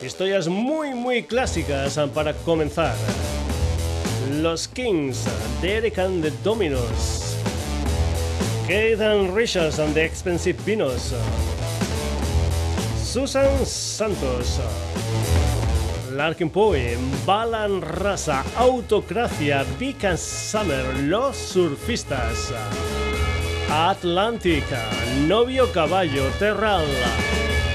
Historias 0.05 0.49
muy 0.49 0.93
muy 0.93 1.23
clásicas 1.23 1.99
para 2.15 2.35
comenzar. 2.35 2.95
Los 4.43 4.69
Kings, 4.69 5.27
Derek 5.63 5.99
and 5.99 6.23
the 6.23 6.31
Dominos. 6.45 7.26
Keith 8.67 9.01
and 9.01 9.33
Richards 9.33 9.79
and 9.79 9.95
the 9.95 10.03
Expensive 10.03 10.59
Pinos. 10.67 11.15
Susan 12.97 13.65
Santos. 13.65 14.59
Larkin 16.11 16.51
Poe, 16.51 16.97
Balan 17.25 17.81
Rasa, 17.81 18.43
Autocracia, 18.57 19.65
and 20.03 20.19
Summer, 20.19 20.83
Los 21.03 21.37
Surfistas. 21.37 22.53
Atlántica, 23.71 24.83
Novio 25.29 25.71
Caballo, 25.73 26.29
Terral, 26.41 26.87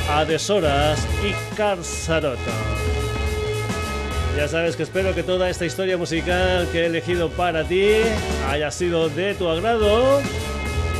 Adesoras 0.10 1.08
y 1.24 1.56
Carzaroto. 1.56 2.52
Ya 4.36 4.50
sabes 4.50 4.76
que 4.76 4.84
espero 4.84 5.16
que 5.16 5.24
toda 5.24 5.50
esta 5.50 5.66
historia 5.66 5.98
musical 5.98 6.68
que 6.74 6.82
he 6.82 6.86
elegido 6.88 7.30
para 7.30 7.64
ti 7.64 7.94
haya 8.50 8.72
sido 8.72 9.08
de 9.08 9.36
tu 9.36 9.48
agrado 9.48 10.22